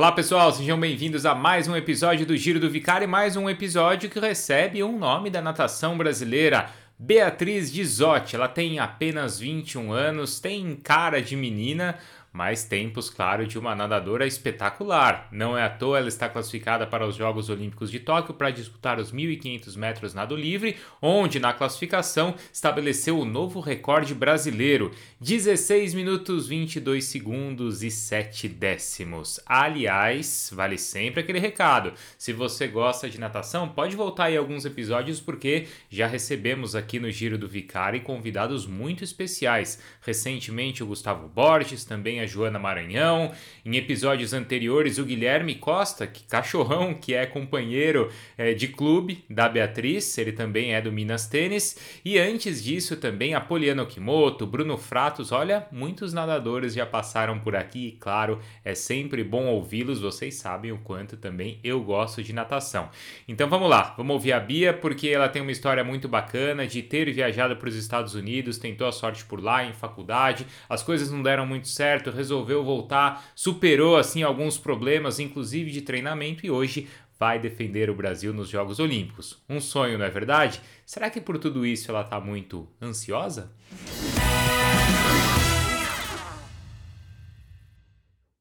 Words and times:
Olá 0.00 0.12
pessoal, 0.12 0.50
sejam 0.50 0.80
bem-vindos 0.80 1.26
a 1.26 1.34
mais 1.34 1.68
um 1.68 1.76
episódio 1.76 2.24
do 2.24 2.34
Giro 2.34 2.58
do 2.58 2.70
Vicário, 2.70 3.06
mais 3.06 3.36
um 3.36 3.50
episódio 3.50 4.08
que 4.08 4.18
recebe 4.18 4.82
um 4.82 4.98
nome 4.98 5.28
da 5.28 5.42
natação 5.42 5.98
brasileira. 5.98 6.70
Beatriz 6.98 7.70
Dizotti, 7.70 8.34
ela 8.34 8.48
tem 8.48 8.78
apenas 8.78 9.38
21 9.38 9.92
anos, 9.92 10.40
tem 10.40 10.74
cara 10.74 11.20
de 11.20 11.36
menina, 11.36 11.98
mas 12.32 12.64
tempos, 12.64 13.10
claro, 13.10 13.46
de 13.46 13.58
uma 13.58 13.74
nadadora 13.74 14.26
espetacular. 14.26 15.28
Não 15.32 15.58
é 15.58 15.64
à 15.64 15.68
toa 15.68 15.98
ela 15.98 16.08
está 16.08 16.28
classificada 16.28 16.86
para 16.86 17.06
os 17.06 17.16
Jogos 17.16 17.48
Olímpicos 17.48 17.90
de 17.90 17.98
Tóquio 17.98 18.34
para 18.34 18.50
disputar 18.50 18.98
os 18.98 19.12
1.500 19.12 19.76
metros 19.76 20.14
nado 20.14 20.36
livre, 20.36 20.76
onde 21.02 21.40
na 21.40 21.52
classificação 21.52 22.34
estabeleceu 22.52 23.18
o 23.18 23.24
novo 23.24 23.60
recorde 23.60 24.14
brasileiro, 24.14 24.92
16 25.20 25.94
minutos 25.94 26.46
22 26.46 27.04
segundos 27.04 27.82
e 27.82 27.90
7 27.90 28.48
décimos. 28.48 29.40
Aliás, 29.44 30.50
vale 30.54 30.78
sempre 30.78 31.20
aquele 31.20 31.40
recado. 31.40 31.92
Se 32.16 32.32
você 32.32 32.68
gosta 32.68 33.10
de 33.10 33.18
natação, 33.18 33.68
pode 33.68 33.96
voltar 33.96 34.24
aí 34.24 34.36
alguns 34.36 34.64
episódios 34.64 35.20
porque 35.20 35.66
já 35.90 36.06
recebemos 36.06 36.74
aqui 36.74 37.00
no 37.00 37.10
Giro 37.10 37.36
do 37.36 37.48
Vicari 37.48 38.00
convidados 38.00 38.66
muito 38.66 39.02
especiais. 39.02 39.80
Recentemente 40.00 40.82
o 40.82 40.86
Gustavo 40.86 41.28
Borges, 41.28 41.84
também 41.84 42.19
a 42.20 42.26
Joana 42.26 42.58
Maranhão. 42.58 43.32
Em 43.64 43.76
episódios 43.76 44.32
anteriores, 44.32 44.98
o 44.98 45.04
Guilherme 45.04 45.54
Costa, 45.54 46.06
que 46.06 46.22
cachorrão, 46.24 46.94
que 46.94 47.14
é 47.14 47.26
companheiro 47.26 48.10
é, 48.36 48.54
de 48.54 48.68
clube 48.68 49.24
da 49.28 49.48
Beatriz, 49.48 50.16
ele 50.18 50.32
também 50.32 50.74
é 50.74 50.80
do 50.80 50.92
Minas 50.92 51.26
Tênis. 51.26 51.78
E 52.04 52.18
antes 52.18 52.62
disso, 52.62 52.96
também 52.96 53.34
a 53.34 53.40
Poliana 53.40 53.82
Okimoto, 53.82 54.46
Bruno 54.46 54.76
Fratos. 54.76 55.32
Olha, 55.32 55.66
muitos 55.70 56.12
nadadores 56.12 56.74
já 56.74 56.86
passaram 56.86 57.38
por 57.38 57.56
aqui 57.56 57.88
e, 57.88 57.92
claro, 57.92 58.40
é 58.64 58.74
sempre 58.74 59.22
bom 59.24 59.46
ouvi-los. 59.46 60.00
Vocês 60.00 60.34
sabem 60.36 60.72
o 60.72 60.78
quanto 60.78 61.16
também 61.16 61.58
eu 61.62 61.82
gosto 61.82 62.22
de 62.22 62.32
natação. 62.32 62.88
Então 63.28 63.48
vamos 63.48 63.68
lá, 63.68 63.94
vamos 63.96 64.14
ouvir 64.14 64.32
a 64.32 64.40
Bia, 64.40 64.72
porque 64.72 65.08
ela 65.08 65.28
tem 65.28 65.42
uma 65.42 65.52
história 65.52 65.84
muito 65.84 66.08
bacana 66.08 66.66
de 66.66 66.82
ter 66.82 67.12
viajado 67.12 67.56
para 67.56 67.68
os 67.68 67.76
Estados 67.76 68.14
Unidos, 68.14 68.58
tentou 68.58 68.86
a 68.86 68.92
sorte 68.92 69.24
por 69.24 69.42
lá 69.42 69.64
em 69.64 69.72
faculdade, 69.72 70.46
as 70.68 70.82
coisas 70.82 71.10
não 71.10 71.22
deram 71.22 71.46
muito 71.46 71.68
certo 71.68 72.09
resolveu 72.10 72.64
voltar, 72.64 73.30
superou 73.34 73.96
assim 73.96 74.22
alguns 74.22 74.58
problemas, 74.58 75.18
inclusive 75.18 75.70
de 75.70 75.82
treinamento, 75.82 76.44
e 76.44 76.50
hoje 76.50 76.88
vai 77.18 77.38
defender 77.38 77.90
o 77.90 77.94
Brasil 77.94 78.32
nos 78.32 78.48
Jogos 78.48 78.80
Olímpicos. 78.80 79.42
Um 79.48 79.60
sonho, 79.60 79.98
não 79.98 80.06
é 80.06 80.10
verdade? 80.10 80.60
Será 80.86 81.10
que 81.10 81.20
por 81.20 81.38
tudo 81.38 81.66
isso 81.66 81.90
ela 81.90 82.00
está 82.00 82.18
muito 82.18 82.66
ansiosa? 82.80 83.54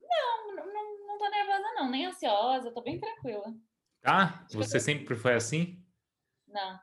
Não, 0.02 0.56
não, 0.56 1.08
não 1.08 1.17
tô 1.17 1.30
nervosa 1.30 1.73
não, 1.75 1.92
nem 1.92 2.06
ansiosa, 2.06 2.72
tô 2.72 2.81
bem 2.81 3.00
tranquila. 3.00 3.53
Ah, 4.03 4.45
você 4.53 4.80
sempre 4.80 5.16
foi 5.16 5.34
assim? 5.34 5.84
Não. 6.47 6.80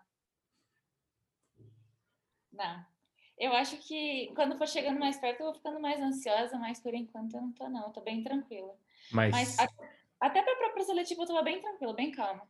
Não. 2.53 2.95
Eu 3.39 3.53
acho 3.53 3.77
que 3.79 4.33
quando 4.34 4.56
for 4.56 4.67
chegando 4.67 4.98
mais 4.98 5.19
perto, 5.19 5.41
eu 5.41 5.47
vou 5.47 5.55
ficando 5.55 5.79
mais 5.79 6.01
ansiosa, 6.01 6.56
mas 6.59 6.81
por 6.81 6.95
enquanto 6.95 7.34
eu 7.34 7.42
não 7.42 7.53
tô, 7.53 7.69
não. 7.69 7.84
Eu 7.84 7.91
tô 7.91 8.01
bem 8.01 8.23
tranquila. 8.23 8.75
Mas, 9.11 9.33
mas 9.33 9.59
a, 9.59 9.69
até 10.20 10.42
para 10.42 10.53
a 10.55 10.56
própria 10.56 10.84
seletiva 10.84 11.23
eu 11.23 11.27
tô 11.27 11.42
bem 11.42 11.61
tranquila, 11.61 11.92
bem 11.95 12.11
calma. 12.11 12.48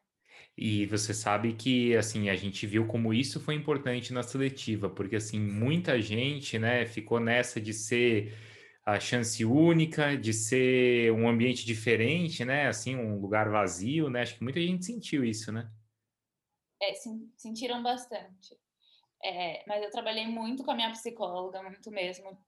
E 0.56 0.86
você 0.86 1.12
sabe 1.12 1.54
que, 1.54 1.94
assim, 1.96 2.30
a 2.30 2.36
gente 2.36 2.66
viu 2.66 2.86
como 2.86 3.12
isso 3.12 3.40
foi 3.40 3.54
importante 3.54 4.12
na 4.12 4.22
seletiva, 4.22 4.88
porque, 4.88 5.16
assim, 5.16 5.38
muita 5.38 6.00
gente, 6.00 6.58
né, 6.58 6.86
ficou 6.86 7.20
nessa 7.20 7.60
de 7.60 7.74
ser 7.74 8.34
a 8.84 8.98
chance 8.98 9.44
única, 9.44 10.16
de 10.16 10.32
ser 10.32 11.12
um 11.12 11.28
ambiente 11.28 11.66
diferente, 11.66 12.44
né, 12.44 12.68
assim, 12.68 12.96
um 12.96 13.20
lugar 13.20 13.50
vazio, 13.50 14.08
né, 14.08 14.22
acho 14.22 14.36
que 14.36 14.44
muita 14.44 14.60
gente 14.60 14.84
sentiu 14.84 15.24
isso, 15.24 15.52
né? 15.52 15.70
É, 16.80 16.94
sim, 16.94 17.30
sentiram 17.36 17.82
bastante. 17.82 18.56
É, 19.28 19.64
mas 19.66 19.82
eu 19.82 19.90
trabalhei 19.90 20.24
muito 20.24 20.62
com 20.62 20.70
a 20.70 20.74
minha 20.76 20.92
psicóloga, 20.92 21.60
muito 21.60 21.90
mesmo, 21.90 22.38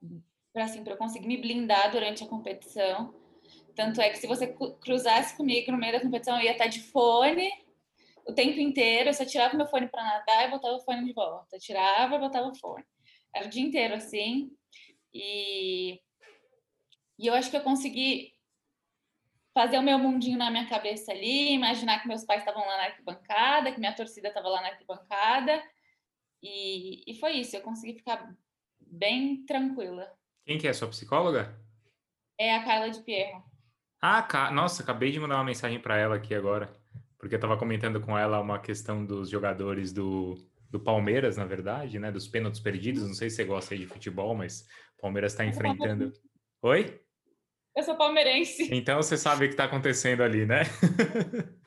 para 0.53 0.63
assim, 0.63 0.85
eu 0.87 0.97
conseguir 0.97 1.27
me 1.27 1.37
blindar 1.37 1.91
durante 1.91 2.23
a 2.23 2.29
competição. 2.29 3.13
Tanto 3.75 4.01
é 4.01 4.11
que 4.11 4.19
se 4.19 4.29
você 4.29 4.47
cruzasse 4.81 5.37
comigo 5.37 5.73
no 5.73 5.79
meio 5.79 5.95
da 5.95 6.01
competição, 6.01 6.37
eu 6.37 6.45
ia 6.45 6.53
estar 6.53 6.69
de 6.69 6.81
fone 6.81 7.51
o 8.25 8.33
tempo 8.33 8.61
inteiro. 8.61 9.09
Eu 9.09 9.15
só 9.15 9.25
tirava 9.25 9.57
meu 9.57 9.67
fone 9.67 9.89
para 9.89 10.05
nadar 10.05 10.47
e 10.47 10.51
botava 10.53 10.77
o 10.77 10.81
fone 10.81 11.05
de 11.05 11.13
volta. 11.13 11.57
Eu 11.57 11.61
tirava 11.61 12.15
e 12.15 12.19
botava 12.21 12.47
o 12.47 12.55
fone. 12.55 12.85
Era 13.35 13.47
o 13.47 13.51
dia 13.51 13.63
inteiro 13.63 13.95
assim. 13.95 14.49
E, 15.13 16.01
e 17.19 17.27
eu 17.27 17.35
acho 17.35 17.51
que 17.51 17.57
eu 17.57 17.63
consegui 17.63 18.35
fazer 19.53 19.79
o 19.79 19.83
meu 19.83 19.99
mundinho 19.99 20.39
na 20.39 20.49
minha 20.49 20.69
cabeça 20.69 21.11
ali, 21.11 21.55
imaginar 21.55 22.01
que 22.01 22.07
meus 22.07 22.25
pais 22.25 22.43
estavam 22.43 22.65
lá 22.65 22.77
na 22.77 22.85
arquibancada, 22.85 23.73
que 23.73 23.81
minha 23.81 23.95
torcida 23.95 24.29
estava 24.29 24.49
lá 24.49 24.63
na 24.63 24.69
arquibancada 24.69 25.61
e, 26.43 27.11
e 27.11 27.19
foi 27.19 27.33
isso, 27.33 27.57
eu 27.57 27.63
consegui 27.63 27.95
ficar 27.95 28.35
bem 28.81 29.45
tranquila. 29.45 30.11
Quem 30.45 30.59
que 30.59 30.67
é 30.67 30.71
a 30.71 30.75
sua 30.75 30.89
psicóloga? 30.89 31.59
É 32.39 32.55
a 32.55 32.65
Carla 32.65 32.91
de 32.91 33.01
Pierro. 33.01 33.43
Ah, 34.01 34.23
ca... 34.23 34.51
nossa, 34.51 34.83
acabei 34.83 35.11
de 35.11 35.19
mandar 35.19 35.37
uma 35.37 35.45
mensagem 35.45 35.81
para 35.81 35.99
ela 35.99 36.17
aqui 36.17 36.35
agora, 36.35 36.73
porque 37.19 37.35
eu 37.35 37.39
estava 37.39 37.57
comentando 37.57 38.01
com 38.01 38.17
ela 38.17 38.41
uma 38.41 38.59
questão 38.59 39.05
dos 39.05 39.29
jogadores 39.29 39.93
do, 39.93 40.37
do 40.71 40.79
Palmeiras, 40.79 41.37
na 41.37 41.45
verdade, 41.45 41.99
né? 41.99 42.13
Dos 42.13 42.29
pênaltis 42.29 42.61
perdidos. 42.61 43.03
Não 43.03 43.15
sei 43.15 43.29
se 43.29 43.37
você 43.37 43.45
gosta 43.45 43.75
aí 43.75 43.81
de 43.81 43.87
futebol, 43.87 44.35
mas 44.35 44.63
o 44.97 45.03
Palmeiras 45.03 45.33
está 45.33 45.45
enfrentando. 45.45 46.13
Oi? 46.63 47.01
Eu 47.77 47.83
sou 47.83 47.97
palmeirense. 47.97 48.69
Então 48.73 49.01
você 49.01 49.17
sabe 49.17 49.45
o 49.45 49.49
que 49.49 49.55
está 49.55 49.65
acontecendo 49.65 50.23
ali, 50.23 50.47
né? 50.47 50.63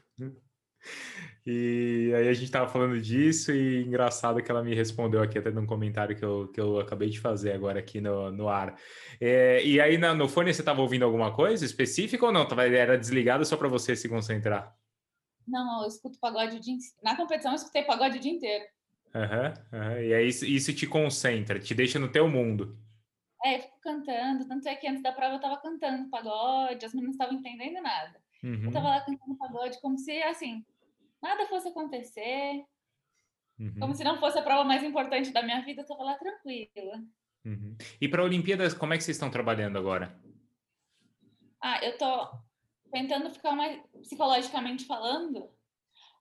E 1.45 2.13
aí 2.15 2.27
a 2.27 2.33
gente 2.33 2.45
estava 2.45 2.67
falando 2.67 3.01
disso 3.01 3.51
e 3.51 3.83
engraçado 3.83 4.41
que 4.43 4.51
ela 4.51 4.63
me 4.63 4.75
respondeu 4.75 5.23
aqui 5.23 5.39
até 5.39 5.49
num 5.49 5.65
comentário 5.65 6.15
que 6.15 6.23
eu, 6.23 6.47
que 6.49 6.61
eu 6.61 6.79
acabei 6.79 7.09
de 7.09 7.19
fazer 7.19 7.53
agora 7.53 7.79
aqui 7.79 7.99
no, 7.99 8.31
no 8.31 8.47
ar. 8.47 8.77
É, 9.19 9.63
e 9.65 9.81
aí 9.81 9.97
na, 9.97 10.13
no 10.13 10.29
fone 10.29 10.53
você 10.53 10.61
estava 10.61 10.81
ouvindo 10.81 11.03
alguma 11.03 11.33
coisa 11.33 11.65
específica 11.65 12.25
ou 12.25 12.31
não? 12.31 12.47
Era 12.59 12.97
desligado 12.97 13.43
só 13.43 13.57
para 13.57 13.67
você 13.67 13.95
se 13.95 14.07
concentrar? 14.07 14.75
Não, 15.47 15.81
eu 15.81 15.87
escuto 15.87 16.19
pagode 16.19 16.57
o 16.57 16.59
dia 16.59 16.75
Na 17.03 17.17
competição 17.17 17.51
eu 17.51 17.55
escutei 17.55 17.83
pagode 17.83 18.17
o 18.17 18.21
dia 18.21 18.31
inteiro. 18.31 18.65
Uhum, 19.15 19.79
uhum. 19.79 19.99
E 19.99 20.13
aí 20.13 20.27
isso, 20.27 20.45
isso 20.45 20.73
te 20.73 20.85
concentra, 20.85 21.59
te 21.59 21.73
deixa 21.73 21.97
no 21.97 22.11
teu 22.11 22.29
mundo. 22.29 22.77
É, 23.43 23.55
eu 23.55 23.61
fico 23.61 23.79
cantando, 23.81 24.47
tanto 24.47 24.67
é 24.69 24.75
que 24.75 24.87
antes 24.87 25.01
da 25.01 25.11
prova 25.11 25.33
eu 25.33 25.37
estava 25.37 25.57
cantando 25.57 26.07
pagode, 26.09 26.85
as 26.85 26.93
meninas 26.93 27.17
não 27.17 27.25
estavam 27.25 27.33
entendendo 27.33 27.81
nada. 27.81 28.21
Uhum. 28.43 28.61
Eu 28.61 28.67
estava 28.67 28.89
lá 28.89 29.01
cantando 29.01 29.35
pagode 29.35 29.81
como 29.81 29.97
se, 29.97 30.21
assim, 30.21 30.63
nada 31.21 31.47
fosse 31.47 31.67
acontecer. 31.67 32.65
Uhum. 33.59 33.75
Como 33.79 33.95
se 33.95 34.03
não 34.03 34.17
fosse 34.19 34.39
a 34.39 34.41
prova 34.41 34.63
mais 34.63 34.83
importante 34.83 35.31
da 35.31 35.43
minha 35.43 35.61
vida, 35.61 35.81
eu 35.81 35.83
estava 35.83 36.03
lá 36.03 36.15
tranquila. 36.15 37.03
Uhum. 37.45 37.75
E 37.99 38.07
para 38.07 38.21
a 38.21 38.25
Olimpíadas, 38.25 38.73
como 38.73 38.93
é 38.93 38.97
que 38.97 39.03
vocês 39.03 39.17
estão 39.17 39.29
trabalhando 39.29 39.77
agora? 39.77 40.19
Ah, 41.61 41.83
eu 41.83 41.97
tô 41.97 42.29
tentando 42.91 43.29
ficar 43.29 43.53
mais 43.53 43.81
psicologicamente 44.01 44.85
falando. 44.85 45.49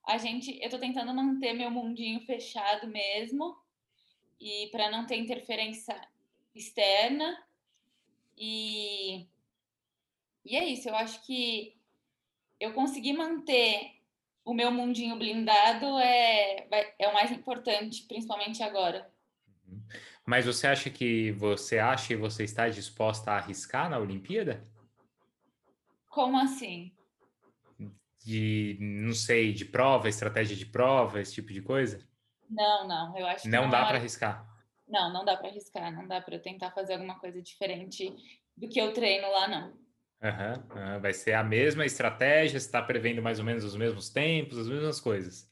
A 0.07 0.17
gente, 0.17 0.59
eu 0.61 0.69
tô 0.69 0.79
tentando 0.79 1.13
manter 1.13 1.53
meu 1.53 1.69
mundinho 1.69 2.19
fechado 2.21 2.87
mesmo 2.87 3.55
e 4.39 4.67
para 4.71 4.89
não 4.89 5.05
ter 5.05 5.17
interferência 5.17 5.99
externa. 6.55 7.37
E 8.37 9.27
e 10.45 10.55
é 10.55 10.65
isso, 10.65 10.89
eu 10.89 10.95
acho 10.95 11.21
que 11.25 11.75
eu 12.59 12.73
consegui 12.73 13.13
manter 13.13 14.00
o 14.43 14.53
meu 14.53 14.71
mundinho 14.71 15.17
blindado 15.17 15.85
é, 15.99 16.67
é 16.99 17.07
o 17.07 17.13
mais 17.13 17.31
importante, 17.31 18.05
principalmente 18.07 18.63
agora. 18.63 19.09
Uhum. 19.67 19.81
Mas 20.25 20.45
você 20.45 20.67
acha 20.67 20.89
que 20.89 21.31
você 21.33 21.79
acha 21.79 22.13
e 22.13 22.15
você 22.15 22.43
está 22.43 22.69
disposta 22.69 23.31
a 23.31 23.37
arriscar 23.37 23.89
na 23.89 23.99
Olimpíada? 23.99 24.67
Como 26.07 26.37
assim? 26.37 26.93
De, 28.23 28.77
não 28.79 29.13
sei, 29.13 29.51
de 29.51 29.65
prova, 29.65 30.09
estratégia 30.09 30.55
de 30.55 30.65
prova, 30.65 31.19
esse 31.19 31.33
tipo 31.33 31.51
de 31.51 31.61
coisa? 31.61 32.07
Não, 32.49 32.87
não, 32.87 33.17
eu 33.17 33.25
acho 33.25 33.43
que 33.43 33.49
não, 33.49 33.63
não 33.63 33.69
dá 33.69 33.85
para 33.85 33.97
arriscar. 33.97 34.47
Não, 34.87 35.11
não 35.11 35.25
dá 35.25 35.37
para 35.37 35.47
arriscar, 35.47 35.91
não 35.91 36.07
dá 36.07 36.21
para 36.21 36.37
tentar 36.37 36.71
fazer 36.71 36.93
alguma 36.93 37.17
coisa 37.17 37.41
diferente 37.41 38.13
do 38.57 38.67
que 38.67 38.79
eu 38.79 38.93
treino 38.93 39.31
lá, 39.31 39.47
não. 39.47 39.73
Uhum, 40.21 40.93
uhum. 40.95 41.01
Vai 41.01 41.13
ser 41.13 41.33
a 41.33 41.43
mesma 41.43 41.85
estratégia? 41.85 42.59
Você 42.59 42.65
está 42.65 42.81
prevendo 42.81 43.21
mais 43.21 43.39
ou 43.39 43.45
menos 43.45 43.63
os 43.63 43.75
mesmos 43.75 44.09
tempos, 44.09 44.57
as 44.57 44.67
mesmas 44.67 44.99
coisas? 45.01 45.49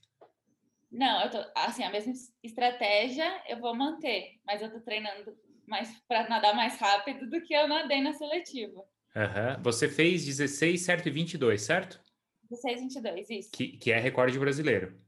Não, 0.91 1.23
eu 1.23 1.29
tô, 1.29 1.37
assim, 1.55 1.83
a 1.83 1.89
mesma 1.89 2.13
estratégia 2.43 3.43
eu 3.47 3.59
vou 3.59 3.75
manter, 3.75 4.39
mas 4.45 4.61
eu 4.61 4.71
tô 4.71 4.79
treinando 4.79 5.35
mais 5.67 5.91
para 6.07 6.27
nadar 6.27 6.55
mais 6.55 6.77
rápido 6.79 7.29
do 7.29 7.41
que 7.41 7.53
eu 7.53 7.67
nadei 7.67 8.01
na 8.01 8.13
seletiva. 8.13 8.83
Uhum. 9.15 9.63
Você 9.63 9.89
fez 9.89 10.25
16, 10.25 10.81
certo? 10.81 11.07
E 11.07 11.11
22, 11.11 11.61
certo? 11.61 12.01
16, 12.49 12.81
22, 12.81 13.29
isso. 13.29 13.51
Que, 13.51 13.77
que 13.77 13.91
é 13.91 13.99
recorde 13.99 14.37
brasileiro. 14.37 14.99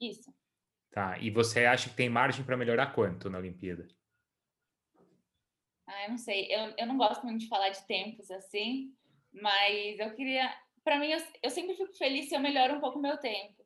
Isso. 0.00 0.32
Tá. 0.90 1.18
E 1.18 1.30
você 1.30 1.64
acha 1.64 1.88
que 1.88 1.96
tem 1.96 2.08
margem 2.08 2.44
para 2.44 2.56
melhorar 2.56 2.94
quanto 2.94 3.28
na 3.28 3.38
Olimpíada? 3.38 3.88
Ah, 5.86 6.04
eu 6.04 6.10
não 6.10 6.18
sei. 6.18 6.46
Eu, 6.46 6.74
eu 6.78 6.86
não 6.86 6.96
gosto 6.96 7.24
muito 7.24 7.40
de 7.40 7.48
falar 7.48 7.70
de 7.70 7.84
tempos 7.86 8.30
assim, 8.30 8.94
mas 9.34 9.98
eu 9.98 10.10
queria 10.14 10.50
para 10.84 11.00
mim, 11.00 11.08
eu, 11.08 11.18
eu, 11.42 11.50
sempre 11.50 11.74
fico 11.74 11.96
feliz 11.96 12.28
se 12.28 12.36
eu 12.36 12.40
melhoro 12.40 12.74
um 12.74 12.80
pouco 12.80 12.98
o 12.98 13.02
meu 13.02 13.16
tempo. 13.16 13.64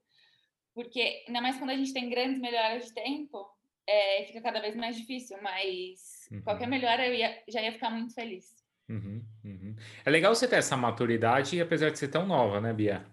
Porque, 0.72 1.24
ainda 1.26 1.40
mais 1.40 1.58
quando 1.58 1.70
a 1.70 1.76
gente 1.76 1.92
tem 1.92 2.08
grandes 2.08 2.40
melhoras 2.40 2.86
de 2.86 2.94
tempo, 2.94 3.44
é, 3.86 4.24
fica 4.24 4.40
cada 4.40 4.60
vez 4.60 4.76
mais 4.76 4.96
difícil, 4.96 5.36
mas 5.42 6.28
uhum. 6.30 6.42
qualquer 6.42 6.68
melhora 6.68 7.04
eu 7.04 7.12
ia, 7.12 7.42
já 7.48 7.60
ia 7.60 7.72
ficar 7.72 7.90
muito 7.90 8.14
feliz. 8.14 8.64
Uhum, 8.88 9.22
uhum. 9.44 9.76
É 10.04 10.08
legal 10.08 10.34
você 10.34 10.46
ter 10.46 10.56
essa 10.56 10.76
maturidade, 10.76 11.60
apesar 11.60 11.90
de 11.90 11.98
ser 11.98 12.08
tão 12.08 12.24
nova, 12.24 12.60
né, 12.60 12.72
Bia? 12.72 13.04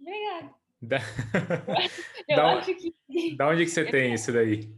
Obrigada. 0.00 0.54
Da... 0.80 0.98
eu 2.26 2.36
da... 2.36 2.58
acho 2.58 2.74
que. 2.74 3.36
Da 3.36 3.48
onde 3.48 3.64
que 3.64 3.70
você 3.70 3.84
tem 3.84 4.14
isso 4.14 4.32
daí? 4.32 4.72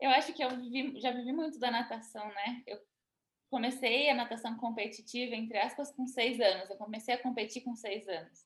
Eu 0.00 0.10
acho 0.10 0.32
que 0.34 0.44
eu 0.44 0.50
vivi, 0.50 1.00
já 1.00 1.10
vivi 1.10 1.32
muito 1.32 1.58
da 1.58 1.70
natação, 1.70 2.26
né? 2.28 2.62
Eu 2.66 2.78
comecei 3.54 4.10
a 4.10 4.14
natação 4.16 4.56
competitiva, 4.56 5.36
entre 5.36 5.56
aspas, 5.56 5.92
com 5.92 6.08
seis 6.08 6.40
anos. 6.40 6.68
Eu 6.68 6.76
comecei 6.76 7.14
a 7.14 7.22
competir 7.22 7.62
com 7.62 7.76
seis 7.76 8.08
anos. 8.08 8.44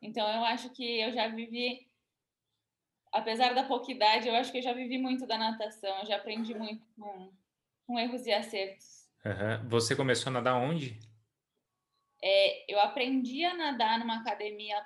Então, 0.00 0.26
eu 0.26 0.42
acho 0.42 0.70
que 0.70 1.00
eu 1.00 1.12
já 1.12 1.28
vivi, 1.28 1.86
apesar 3.12 3.54
da 3.54 3.64
pouca 3.64 3.92
idade, 3.92 4.26
eu 4.26 4.34
acho 4.34 4.50
que 4.50 4.56
eu 4.56 4.62
já 4.62 4.72
vivi 4.72 4.96
muito 4.96 5.26
da 5.26 5.36
natação. 5.36 5.98
Eu 5.98 6.06
já 6.06 6.16
aprendi 6.16 6.54
muito 6.54 6.82
com, 6.96 7.30
com 7.86 7.98
erros 7.98 8.24
e 8.24 8.32
acertos. 8.32 9.06
Uhum. 9.22 9.68
Você 9.68 9.94
começou 9.94 10.30
a 10.30 10.32
nadar 10.32 10.54
onde? 10.54 10.98
É, 12.22 12.72
eu 12.72 12.80
aprendi 12.80 13.44
a 13.44 13.52
nadar 13.52 13.98
numa 13.98 14.20
academia 14.20 14.82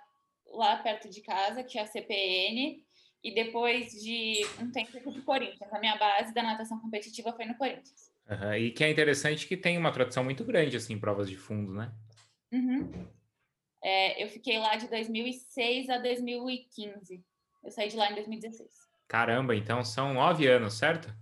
lá 0.46 0.76
perto 0.78 1.08
de 1.08 1.20
casa, 1.20 1.62
que 1.62 1.78
é 1.78 1.82
a 1.82 1.86
CPN, 1.86 2.84
e 3.22 3.32
depois 3.32 3.92
de 4.02 4.44
um 4.60 4.72
tempo 4.72 4.96
eu 4.96 5.02
fui 5.04 5.12
para 5.12 5.22
Corinthians. 5.22 5.72
A 5.72 5.78
minha 5.78 5.96
base 5.96 6.34
da 6.34 6.42
natação 6.42 6.80
competitiva 6.80 7.32
foi 7.32 7.44
no 7.44 7.54
Corinthians. 7.54 8.11
Uhum. 8.28 8.54
E 8.54 8.70
que 8.70 8.84
é 8.84 8.90
interessante 8.90 9.46
que 9.46 9.56
tem 9.56 9.76
uma 9.76 9.92
tradição 9.92 10.24
muito 10.24 10.44
grande, 10.44 10.76
assim, 10.76 10.94
em 10.94 10.98
provas 10.98 11.28
de 11.28 11.36
fundo, 11.36 11.72
né? 11.72 11.92
Uhum. 12.52 13.08
É, 13.82 14.22
eu 14.22 14.28
fiquei 14.28 14.58
lá 14.58 14.76
de 14.76 14.88
2006 14.88 15.88
a 15.90 15.98
2015. 15.98 17.24
Eu 17.64 17.70
saí 17.70 17.88
de 17.88 17.96
lá 17.96 18.10
em 18.10 18.14
2016. 18.14 18.70
Caramba, 19.08 19.54
então 19.56 19.84
são 19.84 20.14
nove 20.14 20.46
anos, 20.46 20.74
certo? 20.74 21.12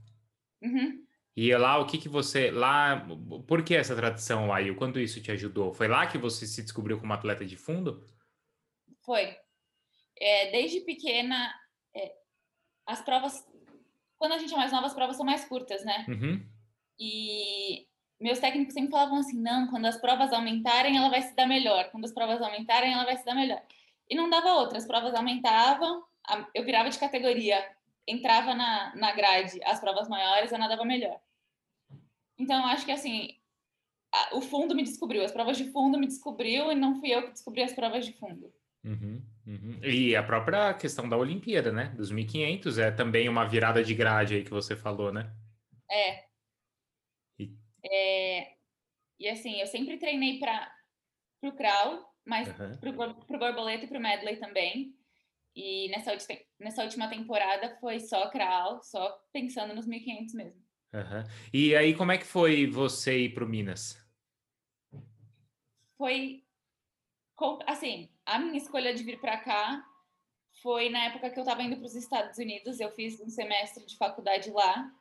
Uhum. 0.63 1.05
E 1.35 1.57
lá, 1.57 1.79
o 1.79 1.87
que 1.87 1.97
que 1.97 2.09
você... 2.09 2.51
Lá, 2.51 3.07
por 3.47 3.65
que 3.65 3.75
essa 3.75 3.97
tradição 3.97 4.47
lá 4.47 4.61
e 4.61 4.71
o 4.71 4.77
quanto 4.77 5.01
isso 5.01 5.23
te 5.23 5.33
ajudou? 5.33 5.73
Foi 5.73 5.89
lá 5.89 6.07
que 6.07 6.19
você 6.19 6.47
se 6.47 6.63
descobriu 6.63 6.99
como 6.99 7.13
atleta 7.13 7.47
de 7.47 7.57
fundo? 7.57 8.07
Foi. 9.01 9.37
É, 10.19 10.51
desde 10.51 10.81
pequena, 10.81 11.53
é, 11.95 12.13
as 12.87 13.03
provas... 13.03 13.49
Quando 14.19 14.33
a 14.33 14.39
gente 14.39 14.53
é 14.53 14.57
mais 14.57 14.71
nova, 14.71 14.87
as 14.87 14.95
provas 14.95 15.17
são 15.17 15.25
mais 15.25 15.45
curtas, 15.47 15.83
né? 15.83 16.05
Uhum. 16.09 16.47
E 17.01 17.87
meus 18.21 18.39
técnicos 18.39 18.75
sempre 18.75 18.91
falavam 18.91 19.19
assim: 19.19 19.41
não, 19.41 19.69
quando 19.69 19.87
as 19.87 19.99
provas 19.99 20.31
aumentarem, 20.33 20.99
ela 20.99 21.09
vai 21.09 21.23
se 21.23 21.35
dar 21.35 21.47
melhor. 21.47 21.91
Quando 21.91 22.05
as 22.05 22.13
provas 22.13 22.43
aumentarem, 22.43 22.93
ela 22.93 23.05
vai 23.05 23.17
se 23.17 23.25
dar 23.25 23.35
melhor. 23.35 23.63
E 24.09 24.15
não 24.15 24.29
dava 24.29 24.53
outra, 24.55 24.77
as 24.77 24.87
provas 24.87 25.15
aumentavam, 25.15 26.05
eu 26.55 26.65
virava 26.65 26.91
de 26.91 26.99
categoria, 26.99 27.65
entrava 28.07 28.55
na, 28.55 28.95
na 28.95 29.13
grade 29.13 29.61
as 29.65 29.81
provas 29.81 30.09
maiores, 30.09 30.53
eu 30.53 30.59
nadava 30.59 30.85
melhor. 30.85 31.19
Então, 32.37 32.59
eu 32.59 32.67
acho 32.67 32.85
que 32.85 32.93
assim, 32.93 33.37
a, 34.13 34.37
o 34.37 34.41
fundo 34.41 34.75
me 34.75 34.83
descobriu, 34.83 35.25
as 35.25 35.33
provas 35.33 35.57
de 35.57 35.71
fundo 35.71 35.99
me 35.99 36.07
descobriu 36.07 36.71
e 36.71 36.75
não 36.75 36.99
fui 37.01 37.11
eu 37.11 37.23
que 37.23 37.33
descobri 37.33 37.63
as 37.63 37.73
provas 37.73 38.05
de 38.05 38.13
fundo. 38.15 38.53
Uhum, 38.85 39.23
uhum. 39.47 39.79
E 39.83 40.17
a 40.17 40.23
própria 40.23 40.75
questão 40.75 41.09
da 41.09 41.17
Olimpíada, 41.17 41.71
né? 41.71 41.93
Dos 41.97 42.11
1500 42.11 42.79
é 42.79 42.91
também 42.91 43.29
uma 43.29 43.47
virada 43.47 43.85
de 43.85 43.95
grade 43.95 44.35
aí 44.35 44.43
que 44.43 44.51
você 44.51 44.75
falou, 44.75 45.13
né? 45.13 45.31
É, 45.91 46.30
é, 47.85 48.55
e 49.19 49.29
assim, 49.29 49.61
eu 49.61 49.67
sempre 49.67 49.99
treinei 49.99 50.39
para 50.39 50.73
o 51.43 51.53
crawl, 51.53 52.05
mas 52.25 52.49
uhum. 52.49 52.77
para 52.79 52.91
o 52.91 53.39
borboleta 53.39 53.85
e 53.85 53.89
para 53.89 53.99
o 53.99 54.03
medley 54.03 54.37
também. 54.37 54.95
E 55.55 55.89
nessa, 55.89 56.17
nessa 56.59 56.83
última 56.83 57.09
temporada 57.09 57.77
foi 57.81 58.01
só 58.01 58.31
crawl, 58.31 58.83
só 58.83 59.21
pensando 59.33 59.75
nos 59.75 59.87
1500 59.87 60.35
mesmo. 60.35 60.63
Uhum. 60.93 61.25
E 61.53 61.77
aí, 61.77 61.95
como 61.95 62.13
é 62.13 62.19
que 62.19 62.25
foi 62.25 62.67
você 62.67 63.19
ir 63.19 63.35
para 63.35 63.45
o 63.45 63.49
Minas? 63.49 63.99
Foi 65.97 66.43
assim, 67.67 68.11
a 68.27 68.39
minha 68.39 68.57
escolha 68.57 68.95
de 68.95 69.03
vir 69.03 69.21
para 69.21 69.39
cá 69.39 69.85
foi 70.63 70.91
na 70.91 71.07
época 71.07 71.31
que 71.31 71.39
eu 71.39 71.43
estava 71.43 71.63
indo 71.63 71.77
para 71.77 71.87
os 71.87 71.95
Estados 71.95 72.39
Unidos. 72.39 72.81
Eu 72.81 72.91
fiz 72.93 73.21
um 73.21 73.29
semestre 73.29 73.85
de 73.87 73.97
faculdade 73.97 74.51
lá 74.51 74.93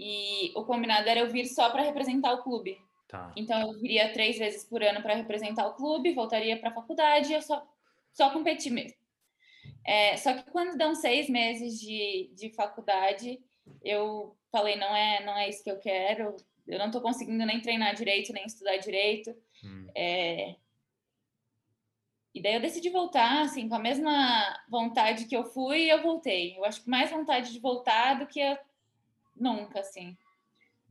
e 0.00 0.50
o 0.56 0.64
combinado 0.64 1.06
era 1.06 1.20
eu 1.20 1.28
vir 1.28 1.44
só 1.44 1.68
para 1.68 1.82
representar 1.82 2.32
o 2.32 2.42
clube. 2.42 2.78
Tá. 3.06 3.30
Então 3.36 3.60
eu 3.60 3.78
viria 3.78 4.10
três 4.14 4.38
vezes 4.38 4.64
por 4.64 4.82
ano 4.82 5.02
para 5.02 5.14
representar 5.14 5.66
o 5.66 5.74
clube, 5.74 6.14
voltaria 6.14 6.58
para 6.58 6.70
a 6.70 6.74
faculdade 6.74 7.30
e 7.30 7.34
eu 7.34 7.42
só, 7.42 7.62
só 8.10 8.30
competir 8.30 8.72
mesmo. 8.72 8.96
É, 9.84 10.16
só 10.16 10.32
que 10.32 10.50
quando 10.50 10.78
dão 10.78 10.94
seis 10.94 11.28
meses 11.28 11.78
de, 11.78 12.30
de 12.34 12.48
faculdade, 12.50 13.38
eu 13.82 14.34
falei, 14.50 14.76
não 14.76 14.96
é, 14.96 15.22
não 15.22 15.36
é 15.36 15.50
isso 15.50 15.62
que 15.62 15.70
eu 15.70 15.78
quero, 15.78 16.34
eu 16.66 16.78
não 16.78 16.86
estou 16.86 17.02
conseguindo 17.02 17.44
nem 17.44 17.60
treinar 17.60 17.94
direito, 17.94 18.32
nem 18.32 18.46
estudar 18.46 18.78
direito. 18.78 19.36
Hum. 19.62 19.86
É... 19.94 20.54
E 22.32 22.40
daí 22.40 22.54
eu 22.54 22.60
decidi 22.60 22.88
voltar, 22.88 23.42
assim, 23.42 23.68
com 23.68 23.74
a 23.74 23.80
mesma 23.80 24.62
vontade 24.70 25.26
que 25.26 25.36
eu 25.36 25.44
fui, 25.44 25.92
eu 25.92 26.00
voltei. 26.00 26.56
Eu 26.56 26.64
acho 26.64 26.82
que 26.82 26.88
mais 26.88 27.10
vontade 27.10 27.52
de 27.52 27.58
voltar 27.58 28.14
do 28.14 28.26
que 28.26 28.40
nunca, 29.40 29.80
assim. 29.80 30.16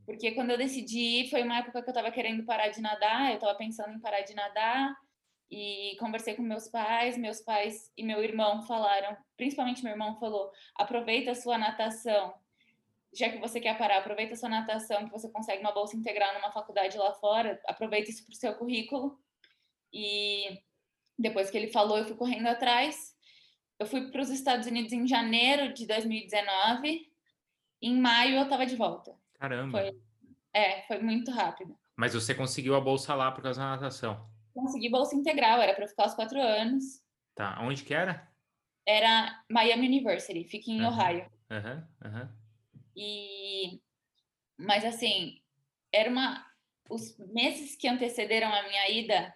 Porque 0.04 0.32
quando 0.32 0.50
eu 0.50 0.58
decidi 0.58 0.98
ir, 0.98 1.30
foi 1.30 1.42
uma 1.42 1.58
época 1.58 1.82
que 1.82 1.88
eu 1.88 1.92
estava 1.92 2.10
querendo 2.10 2.44
parar 2.44 2.68
de 2.68 2.80
nadar, 2.80 3.30
eu 3.30 3.34
estava 3.34 3.54
pensando 3.56 3.94
em 3.94 4.00
parar 4.00 4.22
de 4.22 4.34
nadar, 4.34 4.96
e 5.50 5.96
conversei 5.98 6.34
com 6.34 6.42
meus 6.42 6.68
pais, 6.68 7.18
meus 7.18 7.40
pais 7.40 7.92
e 7.96 8.04
meu 8.04 8.22
irmão 8.22 8.62
falaram, 8.62 9.16
principalmente 9.36 9.82
meu 9.82 9.92
irmão 9.92 10.18
falou, 10.18 10.50
aproveita 10.76 11.32
a 11.32 11.34
sua 11.34 11.58
natação, 11.58 12.32
já 13.12 13.28
que 13.28 13.38
você 13.38 13.60
quer 13.60 13.76
parar, 13.76 13.98
aproveita 13.98 14.34
a 14.34 14.36
sua 14.36 14.48
natação, 14.48 15.04
que 15.06 15.10
você 15.10 15.28
consegue 15.28 15.60
uma 15.60 15.72
bolsa 15.72 15.96
integral 15.96 16.32
numa 16.34 16.52
faculdade 16.52 16.96
lá 16.96 17.12
fora, 17.14 17.60
aproveita 17.66 18.10
isso 18.10 18.24
para 18.24 18.32
o 18.32 18.36
seu 18.36 18.54
currículo. 18.54 19.18
E 19.92 20.60
depois 21.18 21.50
que 21.50 21.58
ele 21.58 21.72
falou, 21.72 21.98
eu 21.98 22.04
fui 22.04 22.16
correndo 22.16 22.46
atrás. 22.46 23.16
Eu 23.80 23.86
fui 23.86 24.10
para 24.12 24.20
os 24.20 24.30
Estados 24.30 24.68
Unidos 24.68 24.92
em 24.92 25.08
janeiro 25.08 25.72
de 25.72 25.86
2019 25.86 27.09
em 27.80 28.00
maio 28.00 28.36
eu 28.36 28.42
estava 28.44 28.66
de 28.66 28.76
volta. 28.76 29.14
Caramba. 29.34 29.78
Foi, 29.78 30.00
é, 30.52 30.82
foi 30.82 30.98
muito 30.98 31.30
rápido. 31.30 31.78
Mas 31.96 32.14
você 32.14 32.34
conseguiu 32.34 32.74
a 32.74 32.80
bolsa 32.80 33.14
lá 33.14 33.30
por 33.30 33.42
causa 33.42 33.60
da 33.60 33.70
natação? 33.70 34.28
Consegui 34.54 34.90
bolsa 34.90 35.14
integral, 35.14 35.60
era 35.60 35.74
para 35.74 35.86
ficar 35.86 36.06
os 36.06 36.14
quatro 36.14 36.40
anos. 36.40 37.02
Tá, 37.34 37.58
onde 37.62 37.84
que 37.84 37.94
era? 37.94 38.28
Era 38.86 39.42
Miami 39.48 39.86
University, 39.86 40.44
fica 40.44 40.70
em 40.70 40.80
uhum. 40.80 40.88
Ohio. 40.88 41.30
Aham, 41.50 41.88
uhum. 42.04 42.10
uhum. 42.10 42.28
E... 42.96 43.80
Mas 44.58 44.84
assim, 44.84 45.40
era 45.92 46.10
uma... 46.10 46.46
Os 46.88 47.16
meses 47.18 47.76
que 47.76 47.86
antecederam 47.86 48.52
a 48.52 48.62
minha 48.66 48.90
ida, 48.90 49.34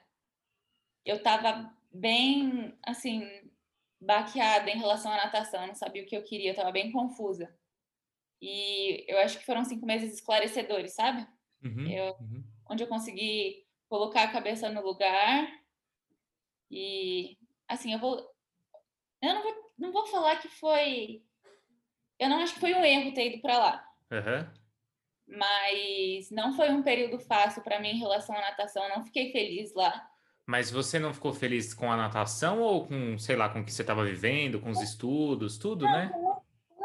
eu 1.04 1.16
estava 1.16 1.72
bem, 1.92 2.76
assim, 2.82 3.24
baqueada 4.00 4.68
em 4.70 4.78
relação 4.78 5.12
à 5.12 5.16
natação, 5.16 5.60
eu 5.62 5.68
não 5.68 5.74
sabia 5.74 6.02
o 6.02 6.06
que 6.06 6.16
eu 6.16 6.24
queria, 6.24 6.48
eu 6.48 6.52
estava 6.52 6.72
bem 6.72 6.90
confusa. 6.90 7.54
E 8.46 9.06
eu 9.08 9.18
acho 9.20 9.38
que 9.38 9.46
foram 9.46 9.64
cinco 9.64 9.86
meses 9.86 10.12
esclarecedores, 10.12 10.92
sabe? 10.92 11.26
Uhum, 11.64 11.88
eu, 11.88 12.14
uhum. 12.20 12.44
Onde 12.68 12.82
eu 12.82 12.86
consegui 12.86 13.64
colocar 13.88 14.24
a 14.24 14.32
cabeça 14.32 14.68
no 14.68 14.84
lugar. 14.84 15.48
E, 16.70 17.38
assim, 17.66 17.94
eu 17.94 17.98
vou. 17.98 18.18
Eu 19.22 19.34
não 19.34 19.42
vou, 19.42 19.72
não 19.78 19.92
vou 19.92 20.06
falar 20.08 20.36
que 20.36 20.48
foi. 20.48 21.22
Eu 22.18 22.28
não 22.28 22.40
acho 22.40 22.52
que 22.52 22.60
foi 22.60 22.74
um 22.74 22.84
erro 22.84 23.14
ter 23.14 23.32
ido 23.32 23.40
para 23.40 23.56
lá. 23.56 23.88
Uhum. 24.12 24.46
Mas 25.26 26.30
não 26.30 26.52
foi 26.54 26.68
um 26.68 26.82
período 26.82 27.18
fácil 27.18 27.62
para 27.62 27.80
mim 27.80 27.92
em 27.92 27.98
relação 27.98 28.36
à 28.36 28.42
natação. 28.42 28.84
Eu 28.84 28.96
não 28.96 29.04
fiquei 29.06 29.32
feliz 29.32 29.72
lá. 29.72 30.06
Mas 30.44 30.70
você 30.70 30.98
não 30.98 31.14
ficou 31.14 31.32
feliz 31.32 31.72
com 31.72 31.90
a 31.90 31.96
natação 31.96 32.60
ou 32.60 32.86
com, 32.86 33.18
sei 33.18 33.36
lá, 33.36 33.48
com 33.48 33.60
o 33.60 33.64
que 33.64 33.72
você 33.72 33.80
estava 33.80 34.04
vivendo, 34.04 34.60
com 34.60 34.68
os 34.68 34.82
estudos, 34.82 35.56
tudo, 35.56 35.86
não, 35.86 35.92
né? 35.92 36.12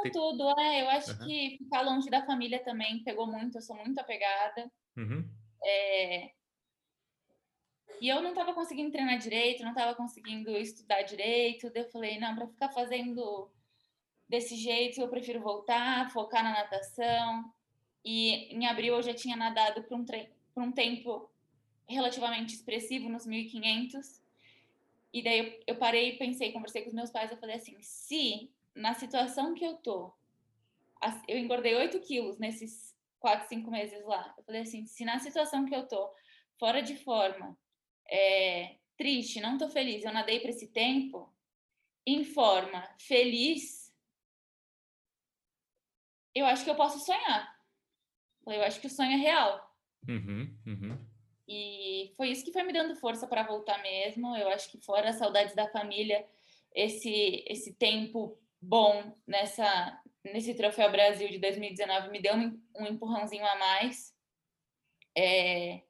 Tem... 0.02 0.12
tudo, 0.12 0.50
é. 0.60 0.82
Eu 0.82 0.90
acho 0.90 1.12
uhum. 1.12 1.28
que 1.28 1.58
ficar 1.58 1.82
longe 1.82 2.10
da 2.10 2.26
família 2.26 2.64
também 2.64 3.04
pegou 3.04 3.28
muito. 3.28 3.58
Eu 3.58 3.62
sou 3.62 3.76
muito 3.76 4.00
apegada. 4.00 4.72
Uhum. 4.98 5.28
É... 5.64 6.32
E 8.02 8.08
eu 8.08 8.22
não 8.22 8.30
estava 8.30 8.54
conseguindo 8.54 8.92
treinar 8.92 9.18
direito, 9.18 9.64
não 9.64 9.72
estava 9.72 9.94
conseguindo 9.94 10.52
estudar 10.58 11.02
direito. 11.02 11.70
Daí 11.72 11.84
eu 11.84 11.90
falei, 11.90 12.18
não, 12.20 12.36
para 12.36 12.48
ficar 12.48 12.70
fazendo 12.70 13.52
desse 14.28 14.56
jeito, 14.56 15.02
eu 15.02 15.10
prefiro 15.10 15.42
voltar, 15.42 16.10
focar 16.12 16.44
na 16.44 16.52
natação. 16.52 17.52
E 18.06 18.56
em 18.56 18.66
abril 18.68 18.96
eu 18.96 19.02
já 19.02 19.14
tinha 19.14 19.36
nadado 19.36 19.84
por 19.84 19.98
um, 19.98 20.06
por 20.06 20.64
um 20.64 20.72
tempo 20.72 21.30
relativamente 21.88 22.54
expressivo 22.54 23.10
nos 23.10 23.26
1500. 23.26 24.22
E 25.12 25.24
daí 25.24 25.40
eu, 25.40 25.60
eu 25.68 25.76
parei, 25.76 26.18
pensei, 26.18 26.52
conversei 26.52 26.84
com 26.84 26.90
os 26.90 26.96
meus 26.96 27.10
pais, 27.10 27.32
eu 27.32 27.38
falei 27.38 27.56
assim, 27.56 27.76
se 27.82 28.52
na 28.76 28.94
situação 28.94 29.54
que 29.54 29.66
eu 29.66 29.76
tô, 29.78 30.14
eu 31.28 31.38
engordei 31.38 31.76
8 31.76 32.00
quilos 32.02 32.38
nesses 32.38 32.96
4, 33.20 33.48
5 33.48 33.70
meses 33.72 34.04
lá. 34.06 34.34
Eu 34.38 34.44
falei 34.44 34.62
assim, 34.62 34.86
se 34.86 35.06
na 35.06 35.20
situação 35.20 35.66
que 35.66 35.76
eu 35.76 35.88
tô, 35.88 36.14
fora 36.58 36.82
de 36.82 36.96
forma, 36.98 37.58
é, 38.10 38.78
triste, 38.98 39.40
não 39.40 39.58
tô 39.58 39.70
feliz, 39.70 40.04
eu 40.04 40.12
nadei 40.12 40.40
para 40.40 40.50
esse 40.50 40.68
tempo 40.68 41.34
em 42.06 42.24
forma 42.24 42.88
feliz, 43.00 43.94
eu 46.34 46.46
acho 46.46 46.64
que 46.64 46.70
eu 46.70 46.76
posso 46.76 47.00
sonhar. 47.00 47.60
Eu 48.46 48.64
acho 48.64 48.80
que 48.80 48.88
o 48.88 48.90
sonho 48.90 49.12
é 49.12 49.18
real. 49.18 49.76
Uhum, 50.08 50.58
uhum. 50.66 51.06
E 51.48 52.14
foi 52.16 52.30
isso 52.30 52.44
que 52.44 52.52
foi 52.52 52.64
me 52.64 52.74
dando 52.74 52.96
força 52.96 53.28
para 53.28 53.44
voltar 53.44 53.82
mesmo. 53.82 54.36
Eu 54.36 54.50
acho 54.50 54.72
que 54.72 54.80
fora 54.80 55.10
as 55.10 55.18
saudades 55.18 55.56
da 55.56 55.68
família, 55.70 56.26
esse 56.74 57.44
esse 57.48 57.74
tempo 57.74 58.38
bom 58.62 59.16
nessa 59.28 60.00
nesse 60.24 60.54
Troféu 60.54 60.92
Brasil 60.92 61.30
de 61.30 61.40
2019 61.40 62.10
me 62.10 62.22
deu 62.22 62.36
um, 62.36 62.62
um 62.78 62.86
empurrãozinho 62.86 63.46
a 63.46 63.56
mais. 63.58 64.14
É, 65.18 65.82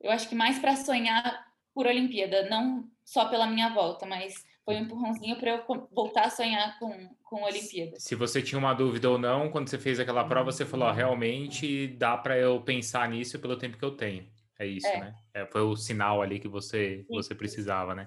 eu 0.00 0.10
acho 0.10 0.28
que 0.28 0.34
mais 0.34 0.58
para 0.58 0.76
sonhar 0.76 1.46
por 1.74 1.86
Olimpíada, 1.86 2.48
não 2.48 2.88
só 3.04 3.28
pela 3.28 3.46
minha 3.46 3.70
volta, 3.70 4.06
mas 4.06 4.34
foi 4.64 4.76
um 4.76 4.80
empurrãozinho 4.80 5.36
para 5.36 5.50
eu 5.50 5.88
voltar 5.90 6.26
a 6.26 6.30
sonhar 6.30 6.78
com, 6.78 7.08
com 7.24 7.42
Olimpíada. 7.42 7.98
Se 7.98 8.14
você 8.14 8.42
tinha 8.42 8.58
uma 8.58 8.74
dúvida 8.74 9.10
ou 9.10 9.18
não, 9.18 9.50
quando 9.50 9.68
você 9.68 9.78
fez 9.78 9.98
aquela 9.98 10.24
prova, 10.24 10.52
você 10.52 10.64
falou: 10.64 10.90
realmente 10.92 11.88
dá 11.88 12.16
para 12.16 12.38
eu 12.38 12.60
pensar 12.60 13.08
nisso 13.08 13.38
pelo 13.38 13.56
tempo 13.56 13.78
que 13.78 13.84
eu 13.84 13.96
tenho. 13.96 14.30
É 14.58 14.66
isso, 14.66 14.86
é. 14.86 15.00
né? 15.00 15.14
É, 15.34 15.46
foi 15.46 15.62
o 15.62 15.74
sinal 15.76 16.22
ali 16.22 16.38
que 16.38 16.48
você, 16.48 17.04
você 17.08 17.34
precisava, 17.34 17.94
né? 17.94 18.06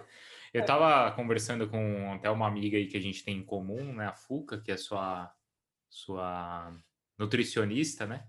Eu 0.55 0.62
estava 0.62 1.12
conversando 1.12 1.69
com 1.69 2.13
até 2.13 2.29
uma 2.29 2.47
amiga 2.47 2.77
aí 2.77 2.88
que 2.88 2.95
a 2.95 3.01
gente 3.01 3.25
tem 3.25 3.39
em 3.39 3.43
comum, 3.43 3.91
né? 3.91 4.07
A 4.07 4.13
Fuca, 4.13 4.62
que 4.62 4.71
é 4.71 4.77
sua, 4.77 5.29
sua 5.89 6.71
nutricionista, 7.17 8.05
né? 8.07 8.25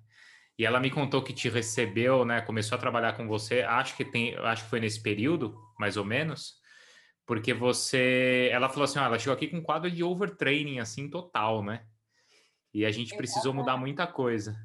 E 0.59 0.66
ela 0.66 0.80
me 0.80 0.90
contou 0.90 1.23
que 1.23 1.33
te 1.33 1.49
recebeu, 1.49 2.25
né? 2.25 2.40
Começou 2.40 2.75
a 2.75 2.80
trabalhar 2.80 3.16
com 3.16 3.28
você. 3.28 3.62
Acho 3.62 3.97
que 3.97 4.04
tem, 4.04 4.35
acho 4.38 4.64
que 4.64 4.71
foi 4.71 4.80
nesse 4.80 5.00
período, 5.00 5.56
mais 5.78 5.97
ou 5.97 6.04
menos, 6.04 6.61
porque 7.25 7.54
você, 7.54 8.49
ela 8.50 8.68
falou 8.68 8.87
assim, 8.87 8.99
ah, 8.99 9.04
ela 9.04 9.21
chegou 9.21 9.35
aqui 9.35 9.47
com 9.47 9.59
um 9.59 9.62
quadro 9.62 9.88
de 9.88 10.02
overtraining 10.02 10.80
assim 10.80 11.09
total, 11.09 11.62
né? 11.62 11.87
E 12.75 12.85
a 12.85 12.90
gente 12.90 13.12
eu 13.12 13.18
precisou 13.18 13.52
tava... 13.52 13.54
mudar 13.54 13.76
muita 13.76 14.04
coisa. 14.04 14.56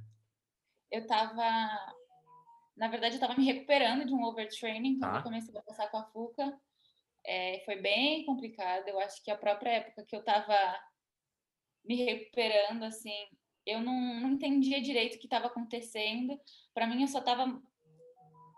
Eu 0.89 1.05
tava, 1.05 1.43
na 2.75 2.87
verdade, 2.87 3.17
eu 3.17 3.19
tava 3.19 3.35
me 3.37 3.45
recuperando 3.45 4.03
de 4.03 4.13
um 4.15 4.23
overtraining 4.23 4.97
quando 4.97 5.13
ah. 5.13 5.17
eu 5.19 5.23
comecei 5.23 5.55
a 5.55 5.61
passar 5.61 5.91
com 5.91 5.97
a 5.97 6.05
Fuca. 6.05 6.59
É, 7.23 7.61
foi 7.65 7.75
bem 7.77 8.25
complicado. 8.25 8.87
Eu 8.87 8.99
acho 8.99 9.23
que 9.23 9.31
a 9.31 9.37
própria 9.37 9.71
época 9.71 10.05
que 10.05 10.15
eu 10.15 10.23
tava 10.23 10.55
me 11.83 11.95
recuperando, 11.95 12.83
assim, 12.83 13.27
eu 13.65 13.79
não, 13.81 14.19
não 14.19 14.31
entendia 14.31 14.81
direito 14.81 15.15
o 15.15 15.19
que 15.19 15.25
estava 15.25 15.47
acontecendo. 15.47 16.39
Para 16.73 16.87
mim, 16.87 17.01
eu 17.01 17.07
só 17.07 17.19
estava 17.19 17.61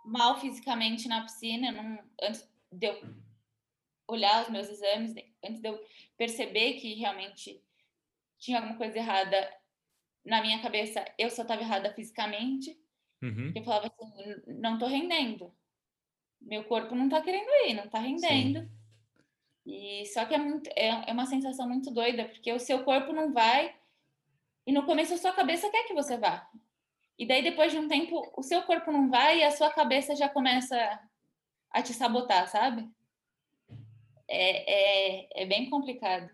mal 0.05 0.39
fisicamente 0.39 1.07
na 1.07 1.23
piscina. 1.23 1.71
Não, 1.71 1.99
antes 2.21 2.47
de 2.71 2.87
eu 2.87 3.01
olhar 4.07 4.43
os 4.43 4.49
meus 4.49 4.69
exames, 4.69 5.13
antes 5.43 5.61
de 5.61 5.69
eu 5.69 5.79
perceber 6.17 6.73
que 6.73 6.93
realmente 6.95 7.61
tinha 8.37 8.57
alguma 8.57 8.77
coisa 8.77 8.97
errada 8.97 9.49
na 10.25 10.41
minha 10.41 10.61
cabeça, 10.61 11.03
eu 11.17 11.29
só 11.29 11.41
estava 11.41 11.61
errada 11.61 11.93
fisicamente. 11.93 12.77
Uhum. 13.21 13.51
Eu 13.55 13.63
falava 13.63 13.87
assim: 13.87 14.41
não 14.47 14.73
estou 14.73 14.87
rendendo. 14.87 15.53
Meu 16.43 16.63
corpo 16.65 16.93
não 16.93 17.05
está 17.05 17.21
querendo 17.21 17.49
ir, 17.67 17.73
não 17.73 17.85
está 17.85 17.99
rendendo. 17.99 18.61
Sim. 18.61 18.69
E 19.65 20.05
só 20.07 20.25
que 20.25 20.35
é, 20.35 20.37
muito, 20.37 20.69
é, 20.75 21.09
é 21.09 21.13
uma 21.13 21.25
sensação 21.25 21.67
muito 21.67 21.89
doida, 21.89 22.25
porque 22.25 22.51
o 22.51 22.59
seu 22.59 22.83
corpo 22.83 23.13
não 23.13 23.31
vai 23.33 23.73
e 24.67 24.71
no 24.71 24.85
começo 24.85 25.13
a 25.13 25.17
sua 25.17 25.31
cabeça 25.31 25.69
quer 25.69 25.87
que 25.87 25.93
você 25.93 26.17
vá. 26.17 26.47
E 27.17 27.25
daí 27.25 27.41
depois 27.41 27.71
de 27.71 27.77
um 27.77 27.87
tempo 27.87 28.31
o 28.35 28.43
seu 28.43 28.61
corpo 28.63 28.91
não 28.91 29.09
vai 29.09 29.39
e 29.39 29.43
a 29.43 29.51
sua 29.51 29.71
cabeça 29.71 30.15
já 30.15 30.27
começa 30.27 30.99
a 31.71 31.81
te 31.81 31.93
sabotar, 31.93 32.47
sabe? 32.47 32.89
É, 34.27 35.21
é, 35.21 35.43
é 35.43 35.45
bem 35.45 35.69
complicado. 35.69 36.29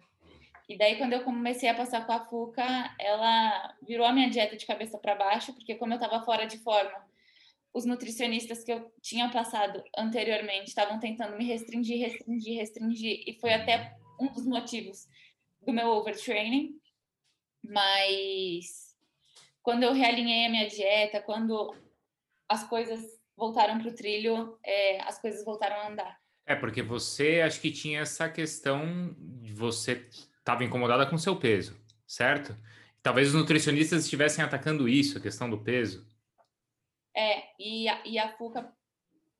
E 0.67 0.77
daí 0.77 0.97
quando 0.97 1.13
eu 1.13 1.23
comecei 1.23 1.69
a 1.69 1.75
passar 1.75 2.05
com 2.05 2.11
a 2.11 2.25
Fuca, 2.25 2.95
ela 2.99 3.75
virou 3.81 4.05
a 4.05 4.13
minha 4.13 4.29
dieta 4.29 4.55
de 4.55 4.65
cabeça 4.65 4.97
para 4.97 5.15
baixo, 5.15 5.53
porque 5.53 5.75
como 5.75 5.93
eu 5.93 5.97
estava 5.97 6.23
fora 6.23 6.45
de 6.45 6.57
forma, 6.59 7.09
os 7.73 7.85
nutricionistas 7.85 8.63
que 8.63 8.71
eu 8.71 8.91
tinha 9.01 9.29
passado 9.29 9.83
anteriormente 9.97 10.69
estavam 10.69 10.99
tentando 10.99 11.37
me 11.37 11.45
restringir, 11.45 11.99
restringir, 11.99 12.57
restringir, 12.57 13.23
e 13.27 13.37
foi 13.39 13.53
até 13.53 13.95
um 14.19 14.31
dos 14.31 14.45
motivos 14.45 15.07
do 15.65 15.71
meu 15.71 15.87
overtraining. 15.89 16.79
Mas 17.63 18.95
quando 19.61 19.83
eu 19.83 19.93
realinhei 19.93 20.45
a 20.45 20.49
minha 20.49 20.67
dieta, 20.67 21.21
quando 21.21 21.75
as 22.47 22.67
coisas 22.67 23.19
voltaram 23.37 23.79
para 23.79 23.89
o 23.89 23.95
trilho, 23.95 24.57
é, 24.65 25.01
as 25.03 25.19
coisas 25.19 25.45
voltaram 25.45 25.75
a 25.75 25.87
andar. 25.89 26.19
É, 26.45 26.55
porque 26.55 26.81
você 26.81 27.41
acho 27.41 27.61
que 27.61 27.71
tinha 27.71 28.01
essa 28.01 28.27
questão 28.27 29.15
de 29.19 29.53
você 29.53 30.07
estava 30.39 30.63
incomodada 30.63 31.05
com 31.05 31.17
seu 31.17 31.35
peso, 31.35 31.79
certo? 32.07 32.57
Talvez 33.03 33.29
os 33.29 33.35
nutricionistas 33.35 34.03
estivessem 34.03 34.43
atacando 34.43 34.89
isso, 34.89 35.17
a 35.17 35.21
questão 35.21 35.49
do 35.49 35.59
peso. 35.59 36.05
É, 37.15 37.49
e 37.59 37.87
a, 37.89 38.05
e 38.05 38.19
a 38.19 38.29
FUCA 38.37 38.71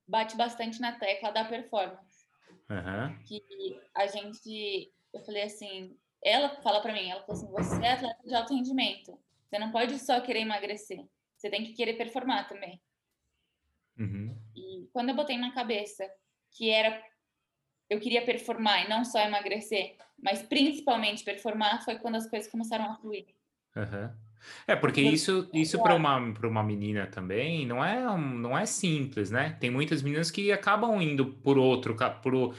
bate 0.07 0.35
bastante 0.35 0.81
na 0.81 0.93
tecla 0.93 1.31
da 1.31 1.45
performance. 1.45 2.27
Uhum. 2.69 3.23
Que 3.23 3.79
a 3.95 4.07
gente, 4.07 4.91
eu 5.13 5.21
falei 5.21 5.43
assim, 5.43 5.97
ela 6.23 6.49
fala 6.61 6.81
para 6.81 6.93
mim, 6.93 7.09
ela 7.09 7.21
falou 7.21 7.35
assim, 7.35 7.51
você 7.51 7.85
é 7.85 7.91
atleta 7.91 8.23
de 8.23 8.35
alto 8.35 8.53
rendimento, 8.53 9.19
você 9.47 9.59
não 9.59 9.71
pode 9.71 9.97
só 9.99 10.19
querer 10.21 10.41
emagrecer, 10.41 11.05
você 11.35 11.49
tem 11.49 11.63
que 11.63 11.73
querer 11.73 11.93
performar 11.93 12.47
também. 12.47 12.81
Uhum. 13.97 14.37
E 14.55 14.89
quando 14.93 15.09
eu 15.09 15.15
botei 15.15 15.37
na 15.37 15.53
cabeça 15.53 16.09
que 16.51 16.69
era 16.69 17.03
eu 17.89 17.99
queria 17.99 18.23
performar 18.23 18.85
e 18.85 18.87
não 18.87 19.03
só 19.03 19.19
emagrecer, 19.19 19.97
mas 20.21 20.43
principalmente 20.43 21.23
performar, 21.23 21.83
foi 21.83 21.97
quando 21.97 22.15
as 22.15 22.29
coisas 22.29 22.49
começaram 22.49 22.85
a 22.85 22.95
fluir. 22.95 23.25
Uhum. 23.75 24.15
É, 24.67 24.75
porque 24.75 25.01
isso, 25.01 25.49
isso 25.53 25.81
para 25.81 25.95
uma, 25.95 26.17
uma 26.17 26.63
menina 26.63 27.07
também 27.07 27.65
não 27.65 27.83
é, 27.83 28.01
não 28.17 28.57
é 28.57 28.65
simples, 28.65 29.31
né? 29.31 29.57
Tem 29.59 29.69
muitas 29.69 30.01
meninas 30.01 30.31
que 30.31 30.51
acabam 30.51 31.01
indo 31.01 31.25
por 31.25 31.57
outro, 31.57 31.95
por, 32.21 32.55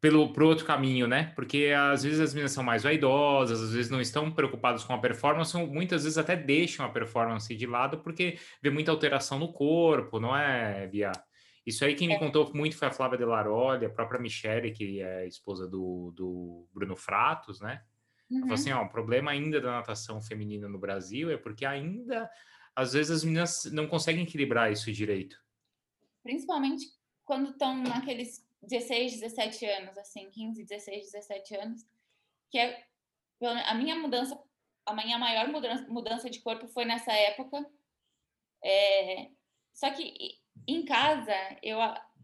pelo 0.00 0.32
pro 0.32 0.46
outro 0.46 0.64
caminho, 0.64 1.06
né? 1.06 1.32
Porque 1.36 1.72
às 1.76 2.02
vezes 2.02 2.20
as 2.20 2.32
meninas 2.32 2.52
são 2.52 2.64
mais 2.64 2.82
vaidosas, 2.82 3.62
às 3.62 3.72
vezes 3.72 3.90
não 3.90 4.00
estão 4.00 4.30
preocupadas 4.30 4.82
com 4.82 4.94
a 4.94 4.98
performance, 4.98 5.56
muitas 5.56 6.04
vezes 6.04 6.18
até 6.18 6.36
deixam 6.36 6.86
a 6.86 6.88
performance 6.88 7.54
de 7.54 7.66
lado 7.66 7.98
porque 7.98 8.38
vê 8.62 8.70
muita 8.70 8.90
alteração 8.90 9.38
no 9.38 9.52
corpo, 9.52 10.18
não 10.18 10.36
é, 10.36 10.86
Bia? 10.86 11.12
Isso 11.66 11.84
aí 11.84 11.94
quem 11.94 12.08
me 12.08 12.14
é. 12.14 12.18
contou 12.18 12.50
muito 12.54 12.76
foi 12.76 12.88
a 12.88 12.90
Flávia 12.92 13.18
Delaroli, 13.18 13.84
a 13.84 13.90
própria 13.90 14.20
Michelle, 14.20 14.72
que 14.72 15.02
é 15.02 15.26
esposa 15.26 15.68
do, 15.68 16.12
do 16.16 16.66
Bruno 16.72 16.96
Fratos, 16.96 17.60
né? 17.60 17.82
Uhum. 18.30 18.40
Falou 18.40 18.54
assim, 18.54 18.72
ó, 18.72 18.84
o 18.84 18.88
problema 18.88 19.30
ainda 19.30 19.60
da 19.60 19.72
natação 19.72 20.22
feminina 20.22 20.68
no 20.68 20.78
Brasil 20.78 21.30
é 21.30 21.36
porque 21.36 21.64
ainda, 21.66 22.30
às 22.74 22.92
vezes, 22.92 23.10
as 23.10 23.24
meninas 23.24 23.64
não 23.72 23.88
conseguem 23.88 24.22
equilibrar 24.22 24.70
isso 24.70 24.92
direito. 24.92 25.36
Principalmente 26.22 26.86
quando 27.24 27.50
estão 27.50 27.76
naqueles 27.82 28.46
16, 28.62 29.20
17 29.20 29.64
anos, 29.66 29.96
assim, 29.98 30.28
15, 30.30 30.64
16, 30.64 31.12
17 31.12 31.56
anos, 31.56 31.86
que 32.50 32.58
é 32.58 32.84
a 33.66 33.74
minha 33.74 33.96
mudança, 33.96 34.38
a 34.84 34.94
minha 34.94 35.18
maior 35.18 35.48
mudança, 35.48 35.86
mudança 35.88 36.28
de 36.28 36.40
corpo 36.40 36.66
foi 36.68 36.84
nessa 36.84 37.12
época. 37.12 37.64
É, 38.62 39.30
só 39.72 39.90
que 39.90 40.38
em 40.66 40.84
casa 40.84 41.32
eu 41.62 41.78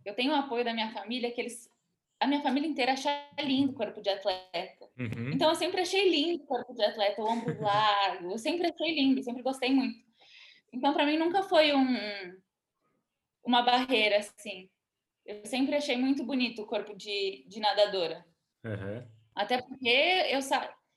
eu 0.04 0.14
tenho 0.14 0.32
o 0.32 0.36
apoio 0.36 0.64
da 0.64 0.72
minha 0.72 0.92
família 0.92 1.32
que 1.32 1.40
eles 1.40 1.68
a 2.18 2.26
minha 2.26 2.42
família 2.42 2.68
inteira 2.68 2.92
acha 2.92 3.10
lindo 3.40 3.72
o 3.72 3.74
corpo 3.74 4.00
de 4.00 4.08
atleta. 4.08 4.88
Uhum. 4.98 5.32
Então 5.32 5.48
eu 5.48 5.54
sempre 5.54 5.80
achei 5.80 6.08
lindo 6.08 6.44
o 6.44 6.46
corpo 6.46 6.72
de 6.74 6.82
atleta, 6.82 7.20
o 7.20 7.26
ombro 7.26 7.60
largo, 7.60 8.32
eu 8.32 8.38
sempre 8.38 8.68
achei 8.68 8.94
lindo, 8.94 9.22
sempre 9.22 9.42
gostei 9.42 9.70
muito. 9.72 9.98
Então 10.72 10.92
para 10.92 11.06
mim 11.06 11.18
nunca 11.18 11.42
foi 11.42 11.74
um 11.74 11.86
uma 13.44 13.62
barreira 13.62 14.18
assim. 14.18 14.68
Eu 15.24 15.44
sempre 15.44 15.76
achei 15.76 15.96
muito 15.96 16.24
bonito 16.24 16.62
o 16.62 16.66
corpo 16.66 16.96
de, 16.96 17.44
de 17.48 17.60
nadadora. 17.60 18.24
Uhum. 18.64 19.06
Até 19.34 19.60
porque 19.60 19.88
eu, 20.30 20.40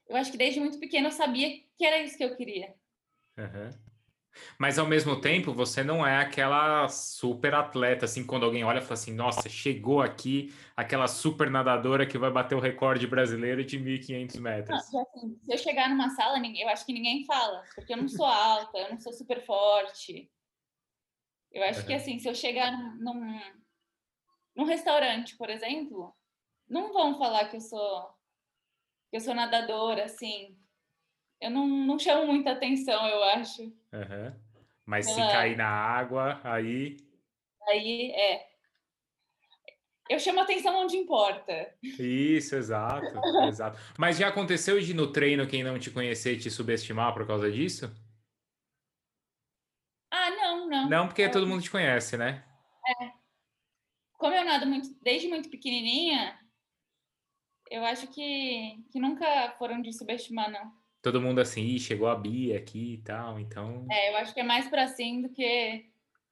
eu 0.08 0.16
acho 0.16 0.32
que 0.32 0.38
desde 0.38 0.60
muito 0.60 0.80
pequena 0.80 1.08
eu 1.08 1.12
sabia 1.12 1.50
que 1.78 1.86
era 1.86 2.02
isso 2.02 2.18
que 2.18 2.24
eu 2.24 2.36
queria. 2.36 2.74
Uhum. 3.38 3.89
Mas 4.58 4.78
ao 4.78 4.86
mesmo 4.86 5.20
tempo, 5.20 5.54
você 5.54 5.84
não 5.84 6.06
é 6.06 6.18
aquela 6.18 6.88
super 6.88 7.54
atleta, 7.54 8.06
assim, 8.06 8.26
quando 8.26 8.46
alguém 8.46 8.64
olha 8.64 8.80
e 8.80 8.82
fala 8.82 8.94
assim, 8.94 9.14
nossa, 9.14 9.50
chegou 9.50 10.02
aqui 10.02 10.54
aquela 10.76 11.08
super 11.08 11.50
nadadora 11.50 12.06
que 12.06 12.18
vai 12.18 12.32
bater 12.32 12.56
o 12.56 12.60
recorde 12.60 13.08
brasileiro 13.08 13.64
de 13.64 13.80
1.500 13.80 14.40
metros. 14.40 14.92
Não, 14.92 15.02
assim, 15.02 15.40
se 15.46 15.54
eu 15.54 15.58
chegar 15.58 15.90
numa 15.90 16.10
sala, 16.12 16.38
eu 16.38 16.70
acho 16.70 16.86
que 16.86 16.94
ninguém 16.94 17.26
fala, 17.26 17.64
porque 17.76 17.94
eu 17.94 17.98
não 17.98 18.08
sou 18.08 18.26
alta, 18.26 18.78
eu 18.78 18.92
não 18.92 19.00
sou 19.00 19.14
super 19.14 19.44
forte. 19.46 20.30
Eu 21.52 21.64
acho 21.64 21.82
uhum. 21.82 21.86
que, 21.88 21.94
assim, 21.94 22.20
se 22.20 22.28
eu 22.28 22.36
chegar 22.36 22.72
num, 23.00 23.42
num 24.56 24.66
restaurante, 24.66 25.36
por 25.36 25.50
exemplo, 25.50 26.16
não 26.68 26.94
vão 26.94 27.18
falar 27.18 27.50
que 27.50 27.58
eu 27.58 27.62
sou 27.62 28.20
que 29.10 29.18
eu 29.18 29.22
sou 29.22 29.34
nadadora, 29.34 30.06
assim. 30.06 30.59
Eu 31.42 31.50
não, 31.50 31.68
não 31.68 31.98
chamo 31.98 32.26
muita 32.26 32.52
atenção, 32.52 33.08
eu 33.08 33.24
acho. 33.24 33.64
Uhum. 33.64 34.34
Mas 34.86 35.06
Pela... 35.06 35.28
se 35.28 35.34
cair 35.34 35.56
na 35.56 35.70
água, 35.70 36.42
aí. 36.44 36.98
Aí 37.70 38.12
é. 38.12 38.50
eu 40.10 40.20
chamo 40.20 40.42
atenção 40.42 40.76
onde 40.84 40.98
importa. 40.98 41.74
Isso, 41.82 42.56
exato, 42.56 43.06
exato. 43.48 43.80
Mas 43.98 44.18
já 44.18 44.28
aconteceu 44.28 44.80
de 44.82 44.94
no 44.94 45.12
treino 45.12 45.48
quem 45.48 45.64
não 45.64 45.80
te 45.80 45.92
conhecer 45.92 46.40
te 46.40 46.50
subestimar 46.50 47.14
por 47.14 47.26
causa 47.26 47.50
disso? 47.52 47.90
Ah, 50.12 50.32
não, 50.32 50.68
não. 50.68 50.90
Não, 50.90 51.08
porque 51.08 51.30
todo 51.30 51.48
mundo 51.48 51.62
te 51.62 51.72
conhece, 51.72 52.18
né? 52.18 52.44
É. 53.02 53.12
Como 54.14 54.36
eu 54.36 54.44
nado 54.44 54.66
muito, 54.66 54.90
desde 55.02 55.28
muito 55.30 55.50
pequenininha, 55.50 56.38
eu 57.70 57.86
acho 57.86 58.08
que, 58.08 58.84
que 58.92 59.00
nunca 59.00 59.56
foram 59.58 59.82
de 59.82 59.94
subestimar, 59.94 60.52
não. 60.52 60.74
Todo 61.02 61.22
mundo 61.22 61.40
assim, 61.40 61.64
Ih, 61.64 61.80
chegou 61.80 62.08
a 62.08 62.16
Bia 62.16 62.58
aqui 62.58 62.96
e 62.96 62.98
tal, 63.00 63.40
então. 63.40 63.88
É, 63.90 64.12
eu 64.12 64.18
acho 64.18 64.34
que 64.34 64.42
é 64.42 64.44
mais 64.44 64.68
para 64.68 64.84
assim 64.84 65.22
do 65.22 65.30
que, 65.30 65.86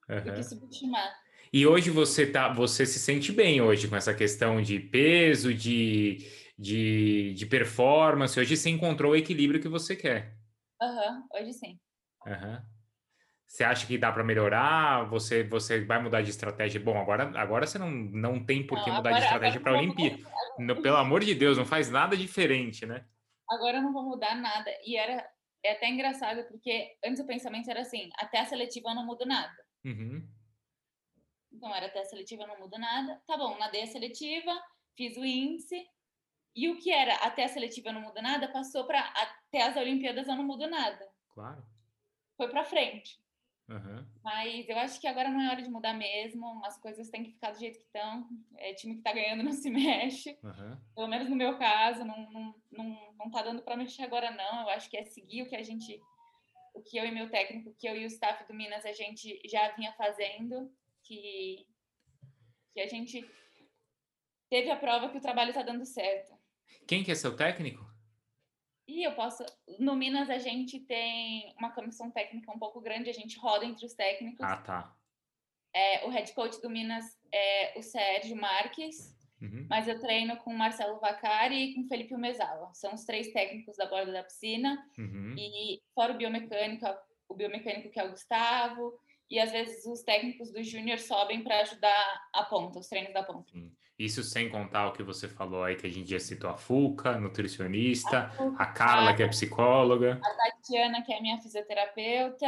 uhum. 0.09 0.23
do 0.23 0.33
que 0.33 0.43
subestimar. 0.43 1.15
E 1.51 1.65
hoje 1.65 1.89
você 1.89 2.25
tá, 2.25 2.49
você 2.49 2.85
se 2.85 2.99
sente 2.99 3.31
bem 3.31 3.61
hoje 3.61 3.87
com 3.87 3.95
essa 3.95 4.13
questão 4.13 4.61
de 4.61 4.79
peso, 4.79 5.53
de, 5.53 6.17
de, 6.57 7.33
de 7.33 7.45
performance. 7.45 8.37
Hoje 8.37 8.57
você 8.57 8.69
encontrou 8.69 9.13
o 9.13 9.15
equilíbrio 9.15 9.61
que 9.61 9.69
você 9.69 9.95
quer. 9.95 10.35
Aham, 10.81 11.15
uhum, 11.15 11.41
hoje 11.41 11.53
sim. 11.53 11.79
Uhum. 12.25 12.59
Você 13.47 13.63
acha 13.63 13.87
que 13.87 13.97
dá 13.97 14.11
para 14.11 14.25
melhorar? 14.25 15.05
Você, 15.09 15.43
você 15.43 15.79
vai 15.85 16.03
mudar 16.03 16.21
de 16.21 16.29
estratégia? 16.29 16.81
Bom, 16.81 16.99
agora, 16.99 17.31
agora 17.39 17.65
você 17.65 17.79
não, 17.79 17.89
não 17.89 18.43
tem 18.43 18.67
por 18.67 18.83
que 18.83 18.91
mudar 18.91 19.09
agora, 19.09 19.15
de 19.15 19.23
estratégia 19.23 19.61
para 19.61 19.71
a 19.71 19.77
Olimpíada. 19.77 20.17
Pelo 20.81 20.97
amor 20.97 21.23
de 21.23 21.33
Deus, 21.33 21.57
não 21.57 21.65
faz 21.65 21.89
nada 21.89 22.17
diferente, 22.17 22.85
né? 22.85 23.05
Agora 23.49 23.77
eu 23.77 23.81
não 23.81 23.93
vou 23.93 24.03
mudar 24.03 24.35
nada. 24.35 24.71
E 24.85 24.97
era 24.97 25.29
é 25.63 25.71
até 25.71 25.89
engraçado, 25.89 26.47
porque 26.47 26.97
antes 27.03 27.21
o 27.21 27.27
pensamento 27.27 27.69
era 27.69 27.81
assim: 27.81 28.09
até 28.17 28.39
a 28.39 28.45
seletiva 28.45 28.89
eu 28.89 28.95
não 28.95 29.05
mudo 29.05 29.25
nada. 29.25 29.55
Uhum. 29.85 30.27
Então 31.51 31.73
era 31.73 31.87
até 31.87 31.99
a 31.99 32.05
seletiva 32.05 32.43
eu 32.43 32.47
não 32.47 32.59
mudo 32.59 32.77
nada. 32.77 33.21
Tá 33.25 33.37
bom, 33.37 33.57
nadei 33.57 33.83
a 33.83 33.87
seletiva, 33.87 34.51
fiz 34.95 35.17
o 35.17 35.25
índice. 35.25 35.87
E 36.55 36.69
o 36.69 36.79
que 36.79 36.91
era 36.91 37.15
até 37.17 37.43
a 37.43 37.47
seletiva 37.47 37.89
eu 37.89 37.93
não 37.93 38.01
mudo 38.01 38.21
nada 38.21 38.51
passou 38.51 38.85
para 38.87 38.99
até 39.01 39.61
as 39.61 39.75
Olimpíadas 39.75 40.27
eu 40.27 40.35
não 40.35 40.43
mudo 40.43 40.67
nada. 40.67 41.07
Claro. 41.29 41.63
Foi 42.35 42.49
para 42.49 42.63
frente. 42.63 43.19
Uhum. 43.69 44.05
Mas 44.23 44.67
eu 44.69 44.77
acho 44.79 44.99
que 44.99 45.07
agora 45.07 45.29
não 45.29 45.41
é 45.41 45.49
hora 45.49 45.61
de 45.61 45.69
mudar 45.69 45.93
mesmo. 45.93 46.63
As 46.65 46.79
coisas 46.79 47.09
têm 47.09 47.23
que 47.23 47.31
ficar 47.31 47.51
do 47.51 47.59
jeito 47.59 47.79
que 47.79 47.85
estão. 47.85 48.27
É 48.57 48.73
time 48.73 48.93
que 48.93 48.99
está 49.01 49.11
ganhando 49.11 49.43
não 49.43 49.51
se 49.51 49.69
mexe. 49.71 50.37
Uhum. 50.41 50.77
Pelo 50.95 51.07
menos 51.07 51.29
no 51.29 51.35
meu 51.35 51.57
caso, 51.57 52.05
não, 52.05 52.31
não, 52.31 52.55
não, 52.71 53.13
não 53.17 53.29
tá 53.29 53.41
dando 53.41 53.61
para 53.61 53.75
mexer 53.75 54.03
agora, 54.03 54.31
não. 54.31 54.61
Eu 54.61 54.69
acho 54.69 54.89
que 54.89 54.97
é 54.97 55.03
seguir 55.03 55.43
o 55.43 55.49
que 55.49 55.55
a 55.55 55.63
gente. 55.63 56.01
O 56.73 56.81
que 56.81 56.97
eu 56.97 57.05
e 57.05 57.11
meu 57.11 57.29
técnico, 57.29 57.71
o 57.71 57.73
que 57.73 57.87
eu 57.87 57.95
e 57.95 58.03
o 58.03 58.07
staff 58.07 58.47
do 58.47 58.53
Minas 58.53 58.85
a 58.85 58.93
gente 58.93 59.41
já 59.45 59.69
vinha 59.71 59.91
fazendo. 59.93 60.71
Que, 61.03 61.65
que 62.73 62.81
a 62.81 62.87
gente 62.87 63.25
teve 64.49 64.69
a 64.69 64.75
prova 64.75 65.09
que 65.09 65.17
o 65.17 65.21
trabalho 65.21 65.49
está 65.49 65.61
dando 65.61 65.85
certo. 65.85 66.33
Quem 66.85 67.03
que 67.03 67.11
é 67.11 67.15
seu 67.15 67.35
técnico? 67.35 67.86
E 68.87 69.03
eu 69.03 69.11
posso. 69.13 69.45
No 69.79 69.95
Minas 69.95 70.29
a 70.29 70.37
gente 70.37 70.79
tem 70.79 71.53
uma 71.59 71.71
comissão 71.71 72.09
técnica 72.09 72.51
um 72.51 72.59
pouco 72.59 72.79
grande, 72.79 73.09
a 73.09 73.13
gente 73.13 73.37
roda 73.37 73.65
entre 73.65 73.85
os 73.85 73.93
técnicos. 73.93 74.45
Ah, 74.45 74.57
tá. 74.57 74.95
É, 75.73 76.05
o 76.05 76.09
head 76.09 76.31
coach 76.33 76.59
do 76.61 76.69
Minas 76.69 77.05
é 77.31 77.77
o 77.77 77.83
Sérgio 77.83 78.35
Marques, 78.35 79.15
uhum. 79.41 79.67
mas 79.69 79.87
eu 79.87 79.99
treino 79.99 80.37
com 80.37 80.51
o 80.51 80.57
Marcelo 80.57 80.99
Vacari 80.99 81.55
e 81.55 81.75
com 81.75 81.81
o 81.81 81.87
Felipe 81.87 82.15
Umezawa. 82.15 82.73
São 82.73 82.93
os 82.93 83.03
três 83.03 83.31
técnicos 83.33 83.75
da 83.75 83.85
borda 83.85 84.11
da 84.11 84.23
piscina. 84.23 84.83
Uhum. 84.97 85.35
E 85.37 85.81
fora 85.93 86.13
o 86.13 86.17
biomecânico, 86.17 86.85
o 87.27 87.35
biomecânico 87.35 87.91
que 87.91 87.99
é 87.99 88.05
o 88.05 88.11
Gustavo, 88.11 88.97
e 89.29 89.39
às 89.39 89.51
vezes 89.51 89.85
os 89.85 90.01
técnicos 90.01 90.51
do 90.51 90.63
Júnior 90.63 90.97
sobem 90.99 91.43
para 91.43 91.59
ajudar 91.59 92.29
a 92.33 92.43
ponta, 92.45 92.79
os 92.79 92.87
treinos 92.87 93.13
da 93.13 93.23
ponta. 93.23 93.51
Isso 93.97 94.23
sem 94.23 94.47
contar 94.47 94.87
o 94.87 94.91
que 94.91 95.01
você 95.01 95.27
falou 95.27 95.63
aí, 95.63 95.75
que 95.75 95.87
a 95.87 95.89
gente 95.89 96.09
já 96.09 96.19
citou 96.19 96.49
a 96.49 96.57
Fuca, 96.57 97.19
nutricionista, 97.19 98.31
a, 98.57 98.63
a 98.63 98.65
Carla, 98.67 99.15
que 99.15 99.23
é 99.23 99.27
psicóloga. 99.27 100.21
A 100.23 100.29
Tatiana, 100.29 101.01
que 101.01 101.11
é 101.11 101.19
minha 101.19 101.39
fisioterapeuta, 101.39 102.47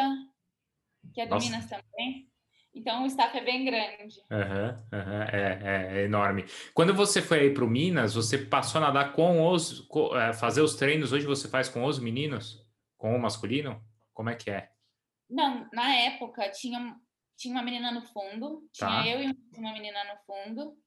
que 1.13 1.21
é 1.21 1.25
do 1.25 1.31
Nossa. 1.31 1.45
Minas 1.45 1.65
também. 1.67 2.29
Então 2.73 3.03
o 3.03 3.07
staff 3.07 3.35
é 3.35 3.43
bem 3.43 3.65
grande. 3.65 4.19
Uhum, 4.29 4.99
uhum, 4.99 5.21
é, 5.23 5.59
é, 5.63 5.97
é, 5.97 6.05
enorme. 6.05 6.45
Quando 6.73 6.93
você 6.93 7.21
foi 7.21 7.39
aí 7.39 7.53
para 7.53 7.65
o 7.65 7.69
Minas, 7.69 8.13
você 8.13 8.37
passou 8.37 8.79
a 8.79 8.85
nadar 8.85 9.13
com 9.13 9.47
os. 9.47 9.81
Com, 9.81 10.15
é, 10.15 10.33
fazer 10.33 10.61
os 10.61 10.75
treinos 10.75 11.11
hoje 11.11 11.25
você 11.25 11.47
faz 11.47 11.67
com 11.67 11.83
os 11.83 11.99
meninos? 11.99 12.63
Com 12.95 13.15
o 13.15 13.19
masculino? 13.19 13.83
Como 14.13 14.29
é 14.29 14.35
que 14.35 14.51
é? 14.51 14.69
Não, 15.29 15.67
na 15.73 15.95
época 15.95 16.49
tinha, 16.51 16.95
tinha 17.35 17.53
uma 17.53 17.63
menina 17.63 17.91
no 17.91 18.01
fundo, 18.01 18.67
tinha 18.71 18.89
tá. 18.89 19.07
eu 19.07 19.21
e 19.21 19.37
uma 19.57 19.73
menina 19.73 19.99
no 20.03 20.19
fundo. 20.25 20.77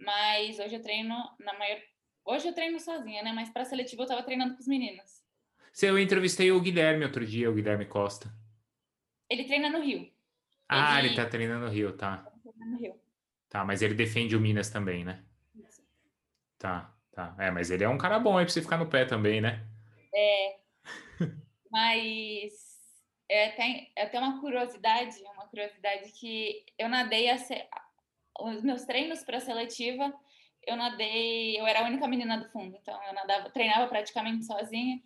Mas 0.00 0.58
hoje 0.58 0.74
eu 0.74 0.82
treino 0.82 1.14
na 1.38 1.52
maior. 1.58 1.78
Hoje 2.24 2.48
eu 2.48 2.54
treino 2.54 2.80
sozinha, 2.80 3.22
né? 3.22 3.32
Mas 3.32 3.50
para 3.50 3.64
seletiva 3.64 4.02
eu 4.02 4.06
tava 4.06 4.22
treinando 4.22 4.54
com 4.54 4.60
os 4.60 4.66
meninos. 4.66 5.22
Se 5.72 5.86
eu 5.86 5.98
entrevistei 5.98 6.50
o 6.50 6.60
Guilherme 6.60 7.04
outro 7.04 7.24
dia, 7.24 7.50
o 7.50 7.54
Guilherme 7.54 7.84
Costa. 7.84 8.32
Ele 9.28 9.44
treina 9.44 9.68
no 9.70 9.80
Rio. 9.80 10.10
Ah, 10.68 10.98
ele, 10.98 11.08
ele 11.08 11.16
tá 11.16 11.26
treinando 11.26 11.66
no 11.66 11.70
Rio, 11.70 11.96
tá. 11.96 12.18
Tá 12.18 12.66
no 12.66 12.78
Rio. 12.78 12.94
Tá, 13.48 13.64
mas 13.64 13.82
ele 13.82 13.94
defende 13.94 14.36
o 14.36 14.40
Minas 14.40 14.70
também, 14.70 15.04
né? 15.04 15.24
Isso. 15.54 15.82
Tá, 16.58 16.94
tá. 17.12 17.34
É, 17.38 17.50
mas 17.50 17.70
ele 17.70 17.84
é 17.84 17.88
um 17.88 17.98
cara 17.98 18.18
bom 18.18 18.38
aí 18.38 18.44
pra 18.44 18.52
você 18.52 18.62
ficar 18.62 18.78
no 18.78 18.88
pé 18.88 19.04
também, 19.04 19.40
né? 19.40 19.66
É. 20.14 20.58
mas 21.70 22.52
é 23.28 23.48
até, 23.48 23.90
é 23.96 24.02
até 24.04 24.18
uma 24.18 24.40
curiosidade, 24.40 25.20
uma 25.22 25.46
curiosidade 25.46 26.10
que 26.12 26.64
eu 26.78 26.88
nadei 26.88 27.30
a, 27.30 27.36
os 28.44 28.62
meus 28.62 28.84
treinos 28.84 29.22
para 29.22 29.40
seletiva, 29.40 30.12
eu 30.66 30.76
nadei, 30.76 31.58
eu 31.58 31.66
era 31.66 31.80
a 31.80 31.86
única 31.86 32.06
menina 32.06 32.38
do 32.38 32.50
fundo, 32.50 32.76
então 32.76 32.98
eu 33.04 33.14
nadava, 33.14 33.50
treinava 33.50 33.88
praticamente 33.88 34.44
sozinha. 34.44 35.00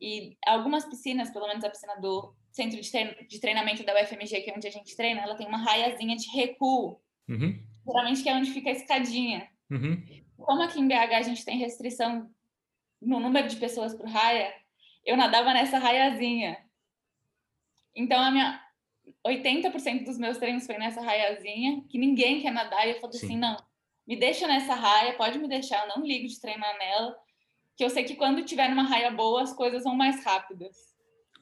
E 0.00 0.36
algumas 0.46 0.84
piscinas, 0.86 1.30
pelo 1.30 1.46
menos 1.46 1.62
a 1.64 1.70
piscina 1.70 1.96
do 2.00 2.34
centro 2.50 2.80
de, 2.80 2.90
treino, 2.90 3.14
de 3.28 3.40
treinamento 3.40 3.84
da 3.84 4.00
UFMG, 4.00 4.40
que 4.40 4.50
é 4.50 4.54
onde 4.54 4.66
a 4.66 4.70
gente 4.70 4.96
treina, 4.96 5.20
ela 5.20 5.34
tem 5.34 5.46
uma 5.46 5.58
raiazinha 5.58 6.16
de 6.16 6.28
recuo. 6.30 7.00
Uhum. 7.28 7.62
Geralmente 7.86 8.22
que 8.22 8.28
é 8.28 8.34
onde 8.34 8.50
fica 8.50 8.70
a 8.70 8.72
escadinha. 8.72 9.48
Uhum. 9.70 10.02
Como 10.36 10.62
aqui 10.62 10.80
em 10.80 10.88
BH 10.88 11.14
a 11.14 11.22
gente 11.22 11.44
tem 11.44 11.58
restrição 11.58 12.30
no 13.00 13.20
número 13.20 13.48
de 13.48 13.56
pessoas 13.56 13.94
por 13.94 14.06
raia, 14.06 14.54
eu 15.04 15.16
nadava 15.16 15.52
nessa 15.52 15.78
raiazinha. 15.78 16.58
Então 17.94 18.20
a 18.20 18.30
minha 18.30 18.62
80% 19.26 20.04
dos 20.04 20.18
meus 20.18 20.38
treinos 20.38 20.66
foi 20.66 20.78
nessa 20.78 21.00
raiazinha, 21.00 21.84
que 21.88 21.98
ninguém 21.98 22.40
quer 22.40 22.52
nadar, 22.52 22.86
e 22.86 22.92
eu 22.92 23.00
falei 23.00 23.16
assim, 23.16 23.36
não, 23.36 23.56
me 24.06 24.16
deixa 24.16 24.46
nessa 24.46 24.74
raia, 24.74 25.16
pode 25.16 25.38
me 25.38 25.48
deixar, 25.48 25.82
eu 25.86 25.96
não 25.96 26.06
ligo 26.06 26.26
de 26.26 26.40
treinar 26.40 26.76
nela, 26.78 27.16
que 27.76 27.84
eu 27.84 27.90
sei 27.90 28.04
que 28.04 28.16
quando 28.16 28.44
tiver 28.44 28.68
numa 28.68 28.82
raia 28.82 29.10
boa, 29.10 29.42
as 29.42 29.52
coisas 29.52 29.84
vão 29.84 29.94
mais 29.94 30.24
rápidas. 30.24 30.76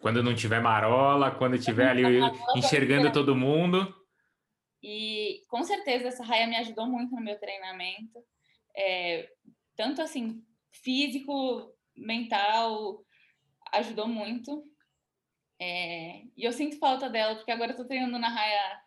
Quando 0.01 0.23
não 0.23 0.35
tiver 0.35 0.61
marola, 0.61 1.31
quando 1.31 1.59
tiver 1.59 1.89
ali 1.89 2.21
enxergando 2.55 3.13
todo 3.13 3.35
mundo. 3.35 3.93
E 4.83 5.43
com 5.49 5.65
certeza 5.65 6.09
essa 6.09 6.23
raia 6.23 6.47
me 6.47 6.57
ajudou 6.57 6.87
muito 6.87 7.15
no 7.15 7.21
meu 7.21 7.39
treinamento, 7.41 8.23
é, 8.77 9.29
tanto 9.77 10.01
assim, 10.01 10.41
físico, 10.71 11.73
mental, 11.97 13.03
ajudou 13.73 14.07
muito. 14.07 14.63
É, 15.61 16.23
e 16.37 16.45
eu 16.45 16.53
sinto 16.53 16.79
falta 16.79 17.11
dela, 17.11 17.35
porque 17.35 17.51
agora 17.51 17.73
eu 17.73 17.77
tô 17.77 17.85
treinando 17.85 18.19
na 18.19 18.29
raia 18.29 18.81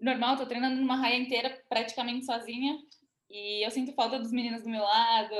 normal, 0.00 0.36
tô 0.36 0.46
treinando 0.46 0.76
numa 0.76 0.96
raia 0.96 1.16
inteira 1.16 1.62
praticamente 1.68 2.24
sozinha. 2.24 2.78
E 3.28 3.64
eu 3.64 3.70
sinto 3.70 3.94
falta 3.94 4.18
dos 4.18 4.30
meninos 4.30 4.62
do 4.62 4.70
meu 4.70 4.82
lado, 4.82 5.34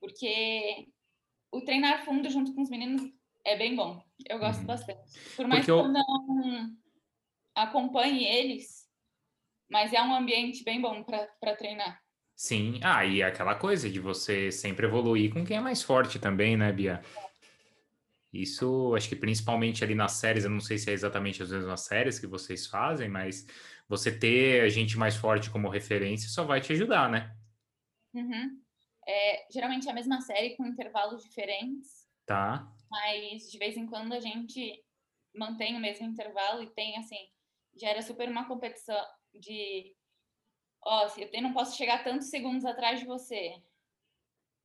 porque 0.00 0.88
o 1.52 1.60
treinar 1.62 2.04
fundo 2.04 2.28
junto 2.30 2.54
com 2.54 2.62
os 2.62 2.70
meninos 2.70 3.02
é 3.44 3.56
bem 3.56 3.76
bom. 3.76 4.02
Eu 4.28 4.38
gosto 4.38 4.60
uhum. 4.60 4.66
bastante. 4.66 5.00
Por 5.36 5.46
mais 5.46 5.64
porque 5.64 5.82
que 5.82 5.86
eu 5.86 5.92
não 5.92 6.76
acompanhe 7.54 8.24
eles, 8.24 8.88
mas 9.68 9.92
é 9.92 10.02
um 10.02 10.14
ambiente 10.14 10.64
bem 10.64 10.80
bom 10.80 11.04
para 11.04 11.56
treinar. 11.56 12.00
Sim, 12.34 12.80
ah, 12.82 13.04
e 13.04 13.22
aquela 13.22 13.54
coisa 13.54 13.90
de 13.90 14.00
você 14.00 14.50
sempre 14.50 14.86
evoluir 14.86 15.32
com 15.32 15.44
quem 15.44 15.58
é 15.58 15.60
mais 15.60 15.82
forte 15.82 16.18
também, 16.18 16.56
né, 16.56 16.72
Bia? 16.72 17.02
É. 17.16 17.29
Isso, 18.32 18.94
acho 18.94 19.08
que 19.08 19.16
principalmente 19.16 19.82
ali 19.82 19.94
nas 19.94 20.12
séries, 20.12 20.44
eu 20.44 20.50
não 20.50 20.60
sei 20.60 20.78
se 20.78 20.88
é 20.88 20.92
exatamente 20.92 21.42
as 21.42 21.50
mesmas 21.50 21.80
séries 21.80 22.18
que 22.18 22.26
vocês 22.26 22.66
fazem, 22.66 23.08
mas 23.08 23.46
você 23.88 24.16
ter 24.16 24.62
a 24.62 24.68
gente 24.68 24.96
mais 24.96 25.16
forte 25.16 25.50
como 25.50 25.68
referência 25.68 26.28
só 26.28 26.44
vai 26.44 26.60
te 26.60 26.72
ajudar, 26.72 27.10
né? 27.10 27.36
Uhum. 28.14 28.60
É, 29.06 29.46
geralmente 29.50 29.88
é 29.88 29.90
a 29.90 29.94
mesma 29.94 30.20
série 30.20 30.56
com 30.56 30.64
intervalos 30.64 31.24
diferentes. 31.24 32.08
Tá. 32.24 32.72
Mas 32.88 33.50
de 33.50 33.58
vez 33.58 33.76
em 33.76 33.86
quando 33.86 34.12
a 34.12 34.20
gente 34.20 34.80
mantém 35.34 35.76
o 35.76 35.80
mesmo 35.80 36.06
intervalo 36.06 36.62
e 36.62 36.70
tem, 36.70 36.96
assim, 36.98 37.28
gera 37.76 38.02
super 38.02 38.28
uma 38.28 38.46
competição 38.46 38.96
de. 39.34 39.94
Ó, 40.82 41.08
se 41.08 41.28
eu 41.32 41.42
não 41.42 41.52
posso 41.52 41.76
chegar 41.76 42.04
tantos 42.04 42.30
segundos 42.30 42.64
atrás 42.64 43.00
de 43.00 43.06
você. 43.06 43.60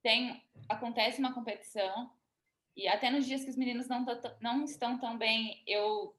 Tem, 0.04 0.44
acontece 0.70 1.20
uma 1.20 1.34
competição 1.34 2.12
e 2.76 2.88
até 2.88 3.10
nos 3.10 3.26
dias 3.26 3.44
que 3.44 3.50
os 3.50 3.56
meninos 3.56 3.88
não, 3.88 4.06
não 4.42 4.64
estão 4.64 4.98
tão 4.98 5.18
bem, 5.18 5.64
eu 5.66 6.16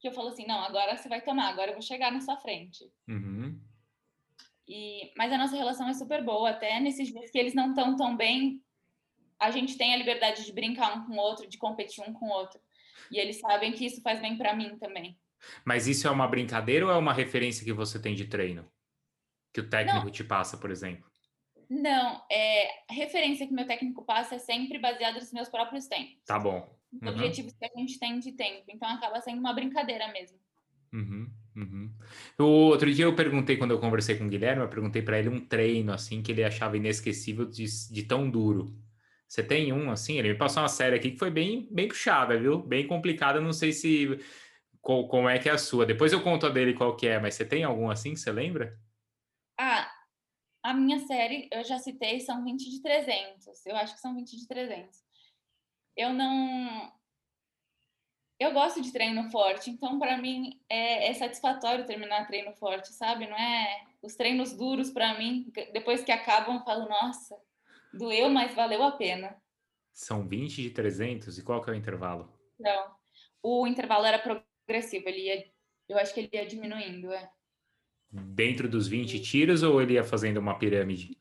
que 0.00 0.06
eu 0.06 0.12
falo 0.12 0.28
assim, 0.28 0.46
não, 0.46 0.60
agora 0.60 0.96
você 0.96 1.08
vai 1.08 1.20
tomar, 1.20 1.48
agora 1.48 1.70
eu 1.70 1.74
vou 1.74 1.82
chegar 1.82 2.12
na 2.12 2.20
sua 2.20 2.36
frente. 2.36 2.88
Uhum. 3.08 3.60
E, 4.66 5.12
mas 5.16 5.32
a 5.32 5.38
nossa 5.38 5.56
relação 5.56 5.88
é 5.88 5.94
super 5.94 6.22
boa, 6.22 6.50
até 6.50 6.78
nesses 6.78 7.08
dias 7.08 7.30
que 7.30 7.38
eles 7.38 7.52
não 7.52 7.70
estão 7.70 7.96
tão 7.96 8.16
bem, 8.16 8.62
a 9.40 9.50
gente 9.50 9.76
tem 9.76 9.92
a 9.92 9.96
liberdade 9.96 10.44
de 10.44 10.52
brincar 10.52 10.96
um 10.96 11.04
com 11.04 11.14
o 11.14 11.18
outro, 11.18 11.48
de 11.48 11.58
competir 11.58 12.04
um 12.08 12.12
com 12.12 12.26
o 12.26 12.32
outro. 12.32 12.60
E 13.10 13.18
eles 13.18 13.40
sabem 13.40 13.72
que 13.72 13.86
isso 13.86 14.00
faz 14.02 14.20
bem 14.20 14.36
para 14.36 14.54
mim 14.54 14.76
também. 14.78 15.18
Mas 15.64 15.86
isso 15.86 16.06
é 16.06 16.10
uma 16.10 16.28
brincadeira 16.28 16.86
ou 16.86 16.92
é 16.92 16.96
uma 16.96 17.12
referência 17.12 17.64
que 17.64 17.72
você 17.72 18.00
tem 18.00 18.14
de 18.14 18.26
treino? 18.26 18.70
Que 19.52 19.60
o 19.60 19.68
técnico 19.68 20.04
não, 20.04 20.12
te 20.12 20.24
passa, 20.24 20.58
por 20.58 20.70
exemplo? 20.70 21.10
Não, 21.68 22.24
é, 22.30 22.84
a 22.88 22.94
referência 22.94 23.46
que 23.46 23.52
meu 23.52 23.66
técnico 23.66 24.04
passa 24.04 24.36
é 24.36 24.38
sempre 24.38 24.78
baseada 24.78 25.18
nos 25.18 25.32
meus 25.32 25.48
próprios 25.48 25.86
tempos. 25.86 26.16
Tá 26.24 26.38
bom. 26.38 26.68
Uhum. 26.92 27.08
Objetivos 27.10 27.52
que 27.52 27.64
a 27.64 27.78
gente 27.78 27.98
tem 27.98 28.18
de 28.18 28.32
tempo. 28.32 28.64
Então 28.68 28.88
acaba 28.88 29.20
sendo 29.20 29.38
uma 29.38 29.52
brincadeira 29.52 30.10
mesmo. 30.10 30.38
Uhum, 30.92 31.30
uhum. 31.54 31.92
O 32.38 32.44
outro 32.44 32.90
dia 32.92 33.04
eu 33.04 33.14
perguntei, 33.14 33.58
quando 33.58 33.72
eu 33.72 33.80
conversei 33.80 34.16
com 34.16 34.24
o 34.24 34.28
Guilherme, 34.28 34.62
eu 34.62 34.68
perguntei 34.68 35.02
para 35.02 35.18
ele 35.18 35.28
um 35.28 35.38
treino 35.38 35.92
assim 35.92 36.22
que 36.22 36.32
ele 36.32 36.42
achava 36.42 36.78
inesquecível 36.78 37.44
de, 37.44 37.66
de 37.90 38.02
tão 38.04 38.30
duro. 38.30 38.74
Você 39.28 39.42
tem 39.42 39.70
um 39.70 39.90
assim? 39.90 40.18
Ele 40.18 40.30
me 40.30 40.38
passou 40.38 40.62
uma 40.62 40.68
série 40.70 40.96
aqui 40.96 41.10
que 41.10 41.18
foi 41.18 41.30
bem, 41.30 41.68
bem 41.70 41.86
puxada, 41.86 42.38
viu? 42.38 42.62
Bem 42.62 42.86
complicada. 42.86 43.38
Não 43.42 43.52
sei 43.52 43.72
se 43.72 44.18
qual, 44.80 45.06
como 45.06 45.28
é 45.28 45.38
que 45.38 45.50
é 45.50 45.52
a 45.52 45.58
sua. 45.58 45.84
Depois 45.84 46.14
eu 46.14 46.22
conto 46.22 46.46
a 46.46 46.48
dele 46.48 46.72
qual 46.72 46.96
que 46.96 47.06
é, 47.06 47.20
mas 47.20 47.34
você 47.34 47.44
tem 47.44 47.62
algum 47.62 47.90
assim 47.90 48.14
que 48.14 48.20
você 48.20 48.32
lembra? 48.32 48.74
Ah, 49.60 49.86
a 50.62 50.74
minha 50.74 50.98
série, 51.00 51.48
eu 51.52 51.64
já 51.64 51.78
citei, 51.78 52.20
são 52.20 52.44
20 52.44 52.70
de 52.70 52.82
300. 52.82 53.66
Eu 53.66 53.76
acho 53.76 53.94
que 53.94 54.00
são 54.00 54.14
20 54.14 54.36
de 54.36 54.46
300. 54.46 54.98
Eu 55.96 56.12
não 56.12 56.92
eu 58.40 58.52
gosto 58.52 58.80
de 58.80 58.92
treino 58.92 59.28
forte, 59.30 59.68
então 59.68 59.98
para 59.98 60.16
mim 60.16 60.60
é, 60.68 61.08
é, 61.08 61.14
satisfatório 61.14 61.86
terminar 61.86 62.26
treino 62.26 62.52
forte, 62.54 62.92
sabe? 62.92 63.26
Não 63.26 63.36
é 63.36 63.84
os 64.00 64.14
treinos 64.14 64.52
duros 64.52 64.90
para 64.90 65.18
mim, 65.18 65.50
depois 65.72 66.04
que 66.04 66.12
acabam, 66.12 66.56
eu 66.56 66.64
falo, 66.64 66.88
nossa, 66.88 67.36
doeu, 67.92 68.30
mas 68.30 68.54
valeu 68.54 68.82
a 68.84 68.92
pena. 68.92 69.36
São 69.92 70.28
20 70.28 70.62
de 70.62 70.70
300 70.70 71.36
e 71.36 71.42
qual 71.42 71.60
que 71.60 71.68
é 71.68 71.72
o 71.72 71.76
intervalo? 71.76 72.32
Não, 72.60 72.94
o 73.42 73.66
intervalo 73.66 74.06
era 74.06 74.20
progressivo, 74.20 75.08
ele 75.08 75.22
ia, 75.22 75.52
eu 75.88 75.98
acho 75.98 76.14
que 76.14 76.20
ele 76.20 76.30
ia 76.32 76.46
diminuindo, 76.46 77.12
é. 77.12 77.28
Dentro 78.10 78.68
dos 78.68 78.88
20 78.88 79.20
tiros 79.20 79.62
ou 79.62 79.80
ele 79.82 79.94
ia 79.94 80.04
fazendo 80.04 80.38
uma 80.38 80.58
pirâmide? 80.58 81.16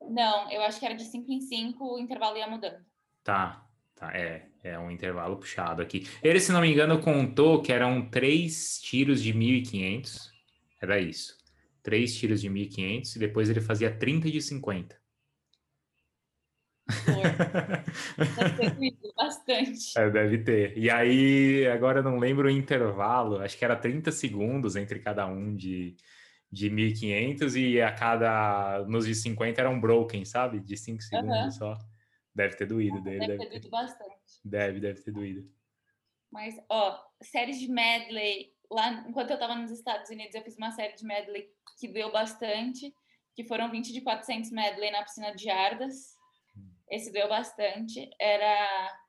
Não, 0.00 0.50
eu 0.50 0.62
acho 0.62 0.78
que 0.78 0.86
era 0.86 0.94
de 0.94 1.04
5 1.04 1.30
em 1.30 1.40
5, 1.40 1.94
o 1.94 1.98
intervalo 1.98 2.36
ia 2.36 2.46
mudando. 2.46 2.84
Tá, 3.22 3.66
Tá, 4.02 4.10
é, 4.16 4.48
é 4.64 4.76
um 4.76 4.90
intervalo 4.90 5.36
puxado 5.36 5.80
aqui. 5.80 6.08
Ele, 6.24 6.40
se 6.40 6.50
não 6.50 6.60
me 6.60 6.72
engano, 6.72 7.00
contou 7.00 7.62
que 7.62 7.72
eram 7.72 8.10
três 8.10 8.80
tiros 8.80 9.22
de 9.22 9.32
1.500. 9.32 10.28
Era 10.80 10.98
isso. 10.98 11.38
Três 11.84 12.16
tiros 12.16 12.40
de 12.40 12.50
1.500 12.50 13.14
e 13.14 13.18
depois 13.20 13.48
ele 13.48 13.60
fazia 13.60 13.96
30 13.96 14.28
de 14.28 14.42
50. 14.42 15.00
bastante. 19.16 19.98
É, 19.98 20.10
deve 20.10 20.38
ter. 20.38 20.76
E 20.76 20.90
aí, 20.90 21.66
agora 21.66 22.00
eu 22.00 22.02
não 22.02 22.18
lembro 22.18 22.48
o 22.48 22.50
intervalo, 22.50 23.40
acho 23.40 23.56
que 23.56 23.64
era 23.64 23.76
30 23.76 24.10
segundos 24.12 24.76
entre 24.76 24.98
cada 24.98 25.26
um 25.26 25.54
de, 25.54 25.96
de 26.50 26.70
1.500 26.70 27.56
e 27.56 27.80
a 27.80 27.92
cada, 27.92 28.84
nos 28.86 29.06
de 29.06 29.14
50 29.14 29.60
era 29.60 29.70
um 29.70 29.80
broken, 29.80 30.24
sabe? 30.24 30.60
De 30.60 30.76
5 30.76 31.02
segundos 31.02 31.44
uhum. 31.44 31.50
só. 31.50 31.78
Deve 32.34 32.56
ter 32.56 32.66
doído 32.66 33.00
dele. 33.02 33.20
Deve, 33.20 33.38
deve 33.38 33.44
ter 33.44 33.50
doído 33.50 33.70
bastante. 33.70 34.40
Deve, 34.44 34.80
deve 34.80 35.02
ter 35.02 35.12
doído. 35.12 35.50
Mas, 36.30 36.54
ó, 36.68 36.98
séries 37.22 37.60
de 37.60 37.68
medley. 37.68 38.52
Lá, 38.70 39.04
enquanto 39.06 39.30
eu 39.30 39.38
tava 39.38 39.54
nos 39.54 39.70
Estados 39.70 40.08
Unidos, 40.08 40.34
eu 40.34 40.42
fiz 40.42 40.56
uma 40.56 40.70
série 40.70 40.94
de 40.94 41.04
medley 41.04 41.46
que 41.78 41.88
doeu 41.88 42.10
bastante, 42.10 42.94
que 43.34 43.44
foram 43.44 43.70
20 43.70 43.92
de 43.92 44.00
400 44.00 44.50
medley 44.50 44.90
na 44.90 45.02
piscina 45.02 45.34
de 45.34 45.50
Ardas. 45.50 46.16
Esse 46.92 47.10
doeu 47.10 47.26
bastante. 47.26 48.10
Era. 48.20 49.00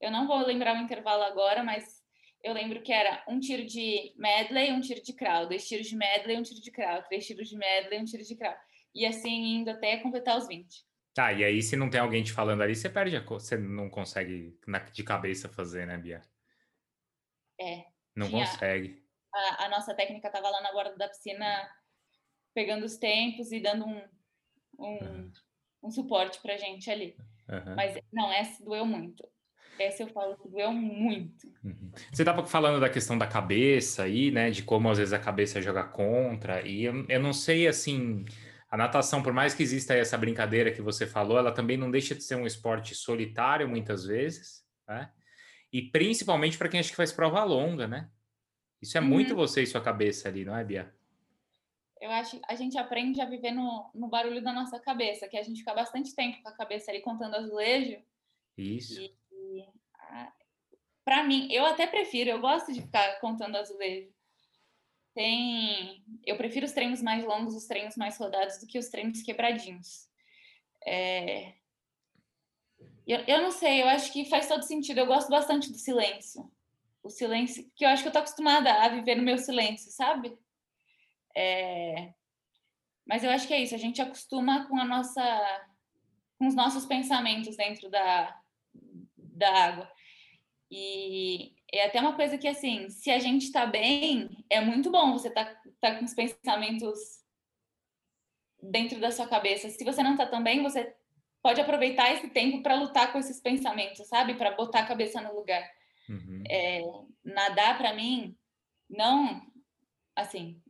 Eu 0.00 0.10
não 0.10 0.26
vou 0.26 0.38
lembrar 0.46 0.74
o 0.74 0.82
intervalo 0.82 1.22
agora, 1.24 1.62
mas 1.62 2.02
eu 2.42 2.54
lembro 2.54 2.80
que 2.80 2.90
era 2.90 3.22
um 3.28 3.38
tiro 3.38 3.66
de 3.66 4.14
medley, 4.16 4.72
um 4.72 4.80
tiro 4.80 5.02
de 5.02 5.12
crawl, 5.12 5.46
dois 5.46 5.68
tiros 5.68 5.88
de 5.88 5.94
medley, 5.94 6.38
um 6.38 6.42
tiro 6.42 6.60
de 6.60 6.70
crawl, 6.70 7.02
três 7.02 7.26
tiros 7.26 7.48
de 7.48 7.56
medley, 7.56 8.00
um 8.00 8.04
tiro 8.04 8.24
de 8.24 8.34
crawl. 8.34 8.56
E 8.94 9.04
assim 9.04 9.58
indo 9.58 9.70
até 9.70 9.98
completar 9.98 10.38
os 10.38 10.48
20. 10.48 10.86
Tá, 11.12 11.32
e 11.32 11.44
aí 11.44 11.60
se 11.60 11.76
não 11.76 11.90
tem 11.90 12.00
alguém 12.00 12.22
te 12.22 12.32
falando 12.32 12.62
ali, 12.62 12.74
você 12.74 12.88
perde 12.88 13.16
a 13.16 13.20
você 13.20 13.58
não 13.58 13.90
consegue 13.90 14.56
de 14.94 15.02
cabeça 15.04 15.50
fazer, 15.50 15.86
né, 15.86 15.98
Bia? 15.98 16.22
É. 17.60 17.84
Não 18.16 18.30
consegue. 18.30 19.04
A, 19.34 19.66
a, 19.66 19.68
nossa 19.68 19.94
técnica 19.94 20.30
tava 20.30 20.48
lá 20.48 20.62
na 20.62 20.72
borda 20.72 20.96
da 20.96 21.08
piscina 21.08 21.68
pegando 22.54 22.86
os 22.86 22.96
tempos 22.96 23.52
e 23.52 23.60
dando 23.60 23.84
um, 23.84 24.02
um, 24.78 25.04
uhum. 25.04 25.32
Um 25.82 25.90
suporte 25.90 26.40
pra 26.40 26.56
gente 26.56 26.90
ali. 26.90 27.16
Uhum. 27.48 27.74
Mas 27.74 27.98
não, 28.12 28.32
essa 28.32 28.64
doeu 28.64 28.84
muito. 28.84 29.26
Essa 29.78 30.02
eu 30.02 30.08
falo 30.08 30.36
que 30.36 30.48
doeu 30.48 30.72
muito. 30.72 31.46
Uhum. 31.62 31.90
Você 32.12 32.22
estava 32.22 32.44
falando 32.44 32.80
da 32.80 32.90
questão 32.90 33.16
da 33.16 33.26
cabeça 33.26 34.02
aí, 34.02 34.30
né? 34.30 34.50
De 34.50 34.62
como 34.62 34.90
às 34.90 34.98
vezes 34.98 35.12
a 35.12 35.18
cabeça 35.18 35.62
joga 35.62 35.84
contra. 35.84 36.66
E 36.66 36.84
eu, 36.84 37.06
eu 37.08 37.20
não 37.20 37.32
sei 37.32 37.68
assim 37.68 38.24
a 38.70 38.76
natação, 38.76 39.22
por 39.22 39.32
mais 39.32 39.54
que 39.54 39.62
exista 39.62 39.94
essa 39.94 40.18
brincadeira 40.18 40.70
que 40.70 40.82
você 40.82 41.06
falou, 41.06 41.38
ela 41.38 41.52
também 41.52 41.76
não 41.76 41.90
deixa 41.90 42.14
de 42.14 42.22
ser 42.22 42.34
um 42.34 42.46
esporte 42.46 42.94
solitário 42.94 43.68
muitas 43.68 44.04
vezes, 44.04 44.62
né? 44.86 45.10
E 45.72 45.82
principalmente 45.82 46.58
para 46.58 46.68
quem 46.68 46.80
acha 46.80 46.90
que 46.90 46.96
faz 46.96 47.12
prova 47.12 47.42
longa, 47.44 47.86
né? 47.86 48.10
Isso 48.82 48.98
é 48.98 49.00
uhum. 49.00 49.06
muito 49.06 49.34
você 49.34 49.62
e 49.62 49.66
sua 49.66 49.80
cabeça 49.80 50.28
ali, 50.28 50.44
não 50.44 50.56
é, 50.56 50.64
Bia? 50.64 50.92
Eu 52.00 52.10
acho 52.10 52.38
que 52.38 52.42
a 52.48 52.54
gente 52.54 52.78
aprende 52.78 53.20
a 53.20 53.26
viver 53.26 53.50
no, 53.50 53.90
no 53.94 54.08
barulho 54.08 54.42
da 54.42 54.52
nossa 54.52 54.78
cabeça, 54.78 55.28
que 55.28 55.36
a 55.36 55.42
gente 55.42 55.58
fica 55.60 55.74
bastante 55.74 56.14
tempo 56.14 56.42
com 56.42 56.48
a 56.48 56.56
cabeça 56.56 56.90
ali 56.90 57.00
contando 57.00 57.36
azulejo. 57.36 58.00
Isso. 58.56 59.00
E, 59.00 59.14
e 59.32 59.66
para 61.04 61.24
mim, 61.24 61.48
eu 61.50 61.64
até 61.64 61.86
prefiro, 61.86 62.30
eu 62.30 62.40
gosto 62.40 62.72
de 62.72 62.82
ficar 62.82 63.18
contando 63.20 63.56
azulejo 63.56 64.12
tem. 65.18 66.04
Eu 66.24 66.36
prefiro 66.36 66.64
os 66.64 66.70
treinos 66.70 67.02
mais 67.02 67.24
longos, 67.24 67.56
os 67.56 67.66
treinos 67.66 67.96
mais 67.96 68.16
rodados, 68.16 68.58
do 68.58 68.68
que 68.68 68.78
os 68.78 68.88
treinos 68.88 69.20
quebradinhos. 69.20 70.08
É... 70.86 71.54
Eu, 73.04 73.18
eu 73.26 73.42
não 73.42 73.50
sei, 73.50 73.82
eu 73.82 73.88
acho 73.88 74.12
que 74.12 74.26
faz 74.26 74.46
todo 74.46 74.62
sentido. 74.62 74.98
Eu 74.98 75.06
gosto 75.06 75.28
bastante 75.28 75.72
do 75.72 75.76
silêncio. 75.76 76.48
O 77.02 77.10
silêncio, 77.10 77.68
que 77.74 77.84
eu 77.84 77.88
acho 77.88 78.02
que 78.02 78.08
eu 78.08 78.12
tô 78.12 78.20
acostumada 78.20 78.72
a 78.72 78.88
viver 78.88 79.16
no 79.16 79.24
meu 79.24 79.38
silêncio, 79.38 79.90
sabe? 79.90 80.38
É... 81.38 82.12
Mas 83.06 83.22
eu 83.22 83.30
acho 83.30 83.46
que 83.46 83.54
é 83.54 83.60
isso, 83.60 83.74
a 83.74 83.78
gente 83.78 84.02
acostuma 84.02 84.66
com 84.66 84.78
a 84.78 84.84
nossa 84.84 85.22
com 86.38 86.46
os 86.46 86.54
nossos 86.54 86.86
pensamentos 86.86 87.56
dentro 87.56 87.90
da, 87.90 88.40
da 89.16 89.64
água. 89.64 89.90
E 90.70 91.54
é 91.72 91.84
até 91.84 92.00
uma 92.00 92.14
coisa 92.14 92.38
que, 92.38 92.46
assim, 92.46 92.88
se 92.90 93.10
a 93.10 93.18
gente 93.18 93.44
está 93.44 93.66
bem, 93.66 94.28
é 94.48 94.60
muito 94.60 94.90
bom 94.90 95.12
você 95.12 95.30
tá, 95.30 95.44
tá 95.80 95.96
com 95.96 96.04
os 96.04 96.14
pensamentos 96.14 96.98
dentro 98.62 99.00
da 99.00 99.10
sua 99.10 99.26
cabeça. 99.26 99.68
Se 99.68 99.84
você 99.84 100.02
não 100.02 100.12
está 100.12 100.26
tão 100.26 100.42
bem, 100.42 100.62
você 100.62 100.94
pode 101.42 101.60
aproveitar 101.60 102.12
esse 102.12 102.28
tempo 102.28 102.62
para 102.62 102.76
lutar 102.76 103.12
com 103.12 103.18
esses 103.18 103.40
pensamentos, 103.40 104.06
sabe? 104.06 104.34
Para 104.34 104.54
botar 104.54 104.80
a 104.80 104.86
cabeça 104.86 105.20
no 105.20 105.34
lugar. 105.34 105.68
Uhum. 106.08 106.42
É, 106.48 106.82
nadar, 107.24 107.76
para 107.78 107.94
mim, 107.94 108.36
não. 108.88 109.42
Assim, 110.14 110.60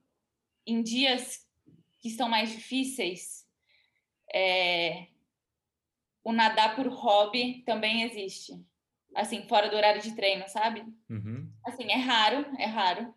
em 0.70 0.82
dias 0.82 1.46
que 1.98 2.08
estão 2.08 2.28
mais 2.28 2.50
difíceis, 2.50 3.46
é, 4.32 5.08
o 6.22 6.32
nadar 6.32 6.76
por 6.76 6.86
hobby 6.86 7.62
também 7.64 8.02
existe 8.02 8.52
assim, 9.14 9.46
fora 9.48 9.68
do 9.68 9.76
horário 9.76 10.00
de 10.00 10.14
treino, 10.14 10.48
sabe? 10.48 10.84
Uhum. 11.08 11.50
Assim, 11.66 11.90
é 11.90 11.96
raro, 11.96 12.46
é 12.58 12.66
raro. 12.66 13.14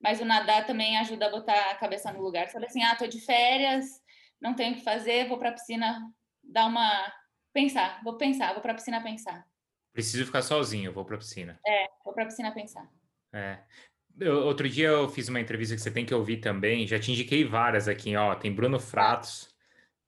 Mas 0.00 0.20
o 0.20 0.24
nadar 0.24 0.66
também 0.66 0.96
ajuda 0.96 1.26
a 1.26 1.30
botar 1.30 1.70
a 1.70 1.74
cabeça 1.74 2.12
no 2.12 2.22
lugar. 2.22 2.48
Sabe 2.48 2.66
assim, 2.66 2.82
ah, 2.82 2.96
tô 2.96 3.06
de 3.06 3.20
férias, 3.20 4.02
não 4.40 4.54
tenho 4.54 4.72
o 4.72 4.76
que 4.76 4.84
fazer, 4.84 5.28
vou 5.28 5.38
pra 5.38 5.52
piscina 5.52 6.00
dar 6.42 6.66
uma. 6.66 7.12
pensar, 7.52 8.00
vou 8.02 8.16
pensar, 8.16 8.52
vou 8.52 8.62
pra 8.62 8.74
piscina 8.74 9.02
pensar. 9.02 9.46
Preciso 9.92 10.24
ficar 10.24 10.42
sozinho, 10.42 10.92
vou 10.92 11.04
pra 11.04 11.18
piscina. 11.18 11.60
É, 11.66 11.86
vou 12.04 12.14
pra 12.14 12.24
piscina 12.24 12.52
pensar. 12.52 12.88
É. 13.32 13.62
Eu, 14.20 14.44
outro 14.44 14.68
dia 14.68 14.88
eu 14.88 15.08
fiz 15.08 15.28
uma 15.28 15.40
entrevista 15.40 15.74
que 15.74 15.80
você 15.80 15.90
tem 15.90 16.04
que 16.04 16.14
ouvir 16.14 16.38
também, 16.38 16.86
já 16.86 16.98
te 16.98 17.10
indiquei 17.10 17.42
várias 17.44 17.88
aqui, 17.88 18.14
ó. 18.16 18.34
Tem 18.34 18.54
Bruno 18.54 18.78
Fratos, 18.78 19.48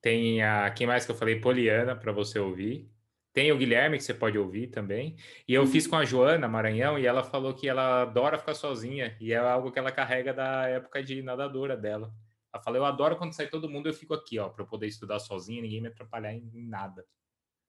tem 0.00 0.42
a. 0.42 0.70
Quem 0.70 0.86
mais 0.86 1.06
que 1.06 1.10
eu 1.10 1.16
falei? 1.16 1.40
Poliana, 1.40 1.96
para 1.96 2.12
você 2.12 2.38
ouvir. 2.38 2.90
Tem 3.32 3.50
o 3.50 3.56
Guilherme, 3.56 3.96
que 3.96 4.04
você 4.04 4.12
pode 4.12 4.36
ouvir 4.38 4.66
também. 4.66 5.16
E 5.48 5.54
eu 5.54 5.66
fiz 5.66 5.84
uhum. 5.86 5.92
com 5.92 5.96
a 5.96 6.04
Joana 6.04 6.46
Maranhão 6.46 6.98
e 6.98 7.06
ela 7.06 7.24
falou 7.24 7.54
que 7.54 7.66
ela 7.66 8.02
adora 8.02 8.38
ficar 8.38 8.54
sozinha 8.54 9.16
e 9.18 9.32
é 9.32 9.38
algo 9.38 9.72
que 9.72 9.78
ela 9.78 9.90
carrega 9.90 10.34
da 10.34 10.68
época 10.68 11.02
de 11.02 11.22
nadadora 11.22 11.74
dela. 11.74 12.12
Ela 12.52 12.62
falou: 12.62 12.80
Eu 12.80 12.84
adoro 12.84 13.16
quando 13.16 13.32
sai 13.32 13.46
todo 13.46 13.70
mundo, 13.70 13.88
eu 13.88 13.94
fico 13.94 14.12
aqui, 14.12 14.38
ó, 14.38 14.50
para 14.50 14.66
poder 14.66 14.86
estudar 14.86 15.18
sozinha, 15.18 15.62
ninguém 15.62 15.80
me 15.80 15.88
atrapalhar 15.88 16.34
em, 16.34 16.50
em 16.54 16.68
nada. 16.68 17.06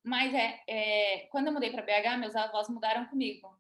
Mas 0.03 0.33
é, 0.33 0.59
é, 0.67 1.27
quando 1.31 1.47
eu 1.47 1.53
mudei 1.53 1.71
para 1.71 1.81
BH, 1.81 2.19
meus 2.19 2.35
avós 2.35 2.67
mudaram 2.67 3.05
comigo. 3.05 3.57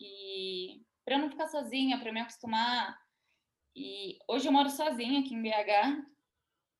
E 0.00 0.80
para 1.04 1.16
eu 1.16 1.18
não 1.18 1.30
ficar 1.30 1.48
sozinha, 1.48 1.98
para 1.98 2.12
me 2.12 2.20
acostumar. 2.20 2.98
E 3.74 4.18
hoje 4.28 4.48
eu 4.48 4.52
moro 4.52 4.70
sozinha 4.70 5.20
aqui 5.20 5.34
em 5.34 5.42
BH. 5.42 6.06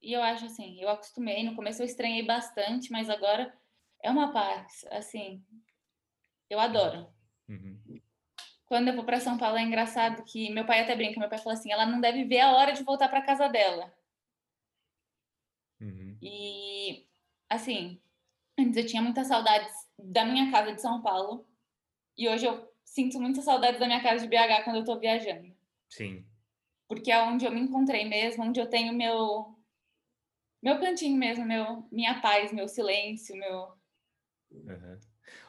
E 0.02 0.12
eu 0.12 0.22
acho 0.22 0.46
assim, 0.46 0.80
eu 0.80 0.88
acostumei, 0.88 1.44
no 1.44 1.54
começo 1.54 1.80
eu 1.80 1.86
estranhei 1.86 2.24
bastante, 2.24 2.90
mas 2.90 3.08
agora 3.08 3.56
é 4.02 4.10
uma 4.10 4.32
paz, 4.32 4.84
assim, 4.90 5.44
eu 6.50 6.58
adoro. 6.58 7.08
Uhum. 7.48 8.00
Quando 8.66 8.88
eu 8.88 8.96
vou 8.96 9.04
para 9.04 9.20
São 9.20 9.38
Paulo 9.38 9.56
é 9.56 9.62
engraçado 9.62 10.24
que 10.24 10.50
meu 10.50 10.66
pai 10.66 10.80
até 10.80 10.96
brinca, 10.96 11.20
meu 11.20 11.28
pai 11.28 11.38
fala 11.38 11.54
assim, 11.54 11.70
ela 11.70 11.86
não 11.86 12.00
deve 12.00 12.24
ver 12.24 12.40
a 12.40 12.52
hora 12.52 12.72
de 12.72 12.82
voltar 12.82 13.08
para 13.08 13.22
casa 13.22 13.48
dela. 13.48 13.94
Uhum. 15.80 16.18
E 16.20 17.06
assim, 17.48 18.00
antes 18.58 18.76
eu 18.76 18.86
tinha 18.86 19.02
muitas 19.02 19.28
saudades 19.28 19.72
da 19.96 20.24
minha 20.24 20.50
casa 20.50 20.72
de 20.72 20.82
São 20.82 21.00
Paulo 21.00 21.46
e 22.16 22.28
hoje 22.28 22.46
eu 22.46 22.71
sinto 22.92 23.18
muitas 23.18 23.44
saudades 23.44 23.80
da 23.80 23.86
minha 23.86 24.02
casa 24.02 24.26
de 24.26 24.28
BH 24.28 24.64
quando 24.64 24.76
eu 24.76 24.82
estou 24.82 25.00
viajando. 25.00 25.50
Sim. 25.88 26.26
Porque 26.86 27.10
é 27.10 27.22
onde 27.22 27.46
eu 27.46 27.50
me 27.50 27.60
encontrei 27.60 28.06
mesmo, 28.06 28.44
onde 28.44 28.60
eu 28.60 28.68
tenho 28.68 28.92
meu 28.92 29.56
meu 30.62 30.78
cantinho 30.78 31.16
mesmo, 31.16 31.44
meu 31.44 31.88
minha 31.90 32.20
paz, 32.20 32.52
meu 32.52 32.68
silêncio, 32.68 33.34
meu 33.34 33.72
Uhum. 34.50 35.00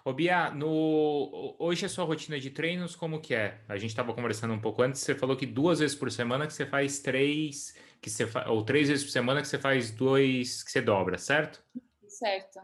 Ô 0.06 0.14
Bia, 0.14 0.50
no... 0.52 1.58
hoje 1.60 1.86
a 1.86 1.90
sua 1.90 2.06
rotina 2.06 2.40
de 2.40 2.50
treinos 2.50 2.96
como 2.96 3.20
que 3.20 3.36
é? 3.36 3.62
A 3.68 3.78
gente 3.78 3.90
estava 3.90 4.14
conversando 4.14 4.54
um 4.54 4.62
pouco 4.62 4.82
antes, 4.82 5.02
você 5.02 5.14
falou 5.14 5.36
que 5.36 5.46
duas 5.46 5.80
vezes 5.80 5.94
por 5.94 6.10
semana 6.10 6.48
que 6.48 6.54
você 6.54 6.66
faz 6.66 7.00
três, 7.00 7.78
que 8.02 8.10
você 8.10 8.26
fa... 8.26 8.50
ou 8.50 8.64
três 8.64 8.88
vezes 8.88 9.04
por 9.04 9.12
semana 9.12 9.42
que 9.42 9.48
você 9.50 9.60
faz 9.60 9.92
dois, 9.92 10.64
que 10.64 10.72
você 10.72 10.82
dobra, 10.82 11.18
certo? 11.18 11.62
Certo. 12.08 12.62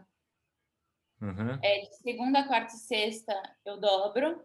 Uhum. 1.20 1.58
É, 1.62 1.80
de 1.80 1.96
segunda, 1.96 2.46
quarta 2.46 2.74
e 2.74 2.78
sexta 2.78 3.34
eu 3.66 3.78
dobro, 3.78 4.42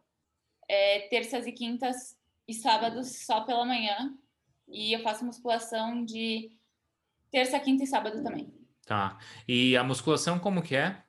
é, 0.67 1.07
terças 1.07 1.47
e 1.47 1.51
quintas 1.51 2.17
e 2.47 2.53
sábados 2.53 3.25
só 3.25 3.41
pela 3.41 3.65
manhã, 3.65 4.15
e 4.67 4.93
eu 4.93 5.01
faço 5.01 5.25
musculação 5.25 6.03
de 6.03 6.51
terça, 7.31 7.59
quinta 7.59 7.83
e 7.83 7.87
sábado 7.87 8.23
também. 8.23 8.53
Tá. 8.85 9.17
E 9.47 9.75
a 9.75 9.83
musculação 9.83 10.39
como 10.39 10.61
que 10.61 10.75
é? 10.75 11.05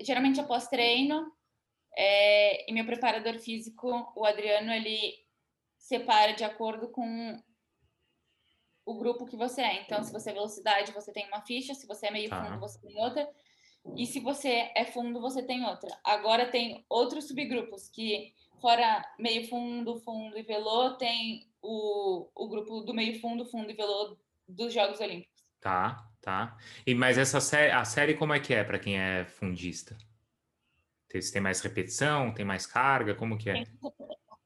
geralmente 0.00 0.40
após 0.40 0.66
treino, 0.66 1.30
é, 1.96 2.70
e 2.70 2.72
meu 2.72 2.86
preparador 2.86 3.38
físico, 3.38 4.12
o 4.16 4.24
Adriano, 4.24 4.72
ele 4.72 5.14
separa 5.76 6.32
de 6.32 6.44
acordo 6.44 6.88
com 6.88 7.36
o 8.84 8.98
grupo 8.98 9.26
que 9.26 9.36
você 9.36 9.60
é. 9.60 9.82
Então, 9.82 10.02
se 10.02 10.12
você 10.12 10.30
é 10.30 10.34
velocidade, 10.34 10.92
você 10.92 11.12
tem 11.12 11.26
uma 11.28 11.42
ficha, 11.42 11.74
se 11.74 11.86
você 11.86 12.06
é 12.06 12.10
meio 12.10 12.30
tá. 12.30 12.42
fundo, 12.42 12.60
você 12.60 12.80
tem 12.80 12.98
outra, 12.98 13.28
e 13.96 14.06
se 14.06 14.20
você 14.20 14.70
é 14.74 14.84
fundo, 14.84 15.20
você 15.20 15.42
tem 15.42 15.64
outra. 15.64 15.90
Agora 16.04 16.50
tem 16.50 16.84
outros 16.88 17.26
subgrupos 17.26 17.88
que, 17.88 18.34
fora 18.60 19.04
meio 19.18 19.48
fundo, 19.48 19.98
fundo 20.00 20.38
e 20.38 20.42
velô, 20.42 20.94
tem 20.94 21.48
o, 21.62 22.28
o 22.34 22.48
grupo 22.48 22.80
do 22.80 22.94
meio 22.94 23.20
fundo, 23.20 23.44
fundo 23.46 23.70
e 23.70 23.74
velô 23.74 24.16
dos 24.48 24.72
Jogos 24.72 25.00
Olímpicos. 25.00 25.44
Tá, 25.60 26.06
tá. 26.20 26.56
E 26.86 26.94
mas 26.94 27.18
essa 27.18 27.40
série, 27.40 27.72
a 27.72 27.84
série 27.84 28.14
como 28.14 28.32
é 28.32 28.40
que 28.40 28.54
é 28.54 28.64
para 28.64 28.78
quem 28.78 28.98
é 28.98 29.24
fundista? 29.24 29.96
Tem, 31.08 31.20
tem 31.20 31.42
mais 31.42 31.60
repetição, 31.60 32.32
tem 32.32 32.44
mais 32.44 32.66
carga, 32.66 33.14
como 33.14 33.36
que 33.36 33.50
é? 33.50 33.64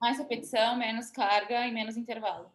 Mais 0.01 0.19
repetição, 0.19 0.77
menos 0.77 1.11
carga 1.11 1.67
e 1.67 1.73
menos 1.73 1.97
intervalo. 1.97 2.51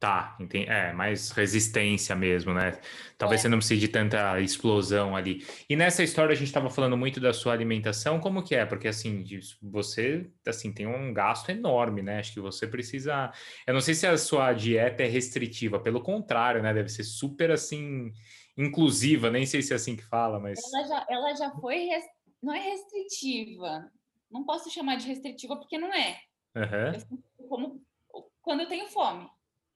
Tá, 0.00 0.36
entendi. 0.38 0.68
É, 0.68 0.92
mais 0.92 1.32
resistência 1.32 2.14
mesmo, 2.14 2.54
né? 2.54 2.78
Talvez 3.16 3.40
é. 3.40 3.42
você 3.42 3.48
não 3.48 3.58
precise 3.58 3.80
de 3.80 3.88
tanta 3.88 4.40
explosão 4.40 5.16
ali. 5.16 5.44
E 5.68 5.74
nessa 5.74 6.04
história 6.04 6.32
a 6.32 6.36
gente 6.36 6.46
estava 6.46 6.70
falando 6.70 6.96
muito 6.96 7.18
da 7.18 7.32
sua 7.32 7.52
alimentação, 7.52 8.20
como 8.20 8.44
que 8.44 8.54
é? 8.54 8.64
Porque 8.64 8.86
assim, 8.86 9.24
você 9.60 10.30
assim 10.46 10.72
tem 10.72 10.86
um 10.86 11.12
gasto 11.12 11.50
enorme, 11.50 12.00
né? 12.00 12.20
Acho 12.20 12.34
que 12.34 12.40
você 12.40 12.64
precisa. 12.64 13.32
Eu 13.66 13.74
não 13.74 13.80
sei 13.80 13.92
se 13.92 14.06
a 14.06 14.16
sua 14.16 14.52
dieta 14.52 15.02
é 15.02 15.08
restritiva, 15.08 15.80
pelo 15.80 16.00
contrário, 16.00 16.62
né? 16.62 16.72
Deve 16.72 16.90
ser 16.90 17.02
super 17.02 17.50
assim 17.50 18.12
inclusiva, 18.56 19.30
nem 19.30 19.46
sei 19.46 19.62
se 19.62 19.72
é 19.72 19.76
assim 19.76 19.96
que 19.96 20.04
fala, 20.04 20.38
mas. 20.38 20.60
Ela 20.72 20.86
já, 20.86 21.06
ela 21.10 21.34
já 21.34 21.50
foi. 21.50 21.86
Rest... 21.86 22.08
Não 22.40 22.54
é 22.54 22.60
restritiva. 22.60 23.90
Não 24.30 24.44
posso 24.44 24.70
chamar 24.70 24.94
de 24.94 25.08
restritiva 25.08 25.56
porque 25.56 25.76
não 25.76 25.92
é. 25.92 26.20
Uhum. 26.54 26.94
Eu, 27.40 27.48
como 27.48 27.82
quando 28.42 28.60
eu 28.60 28.68
tenho 28.68 28.86
fome. 28.86 29.28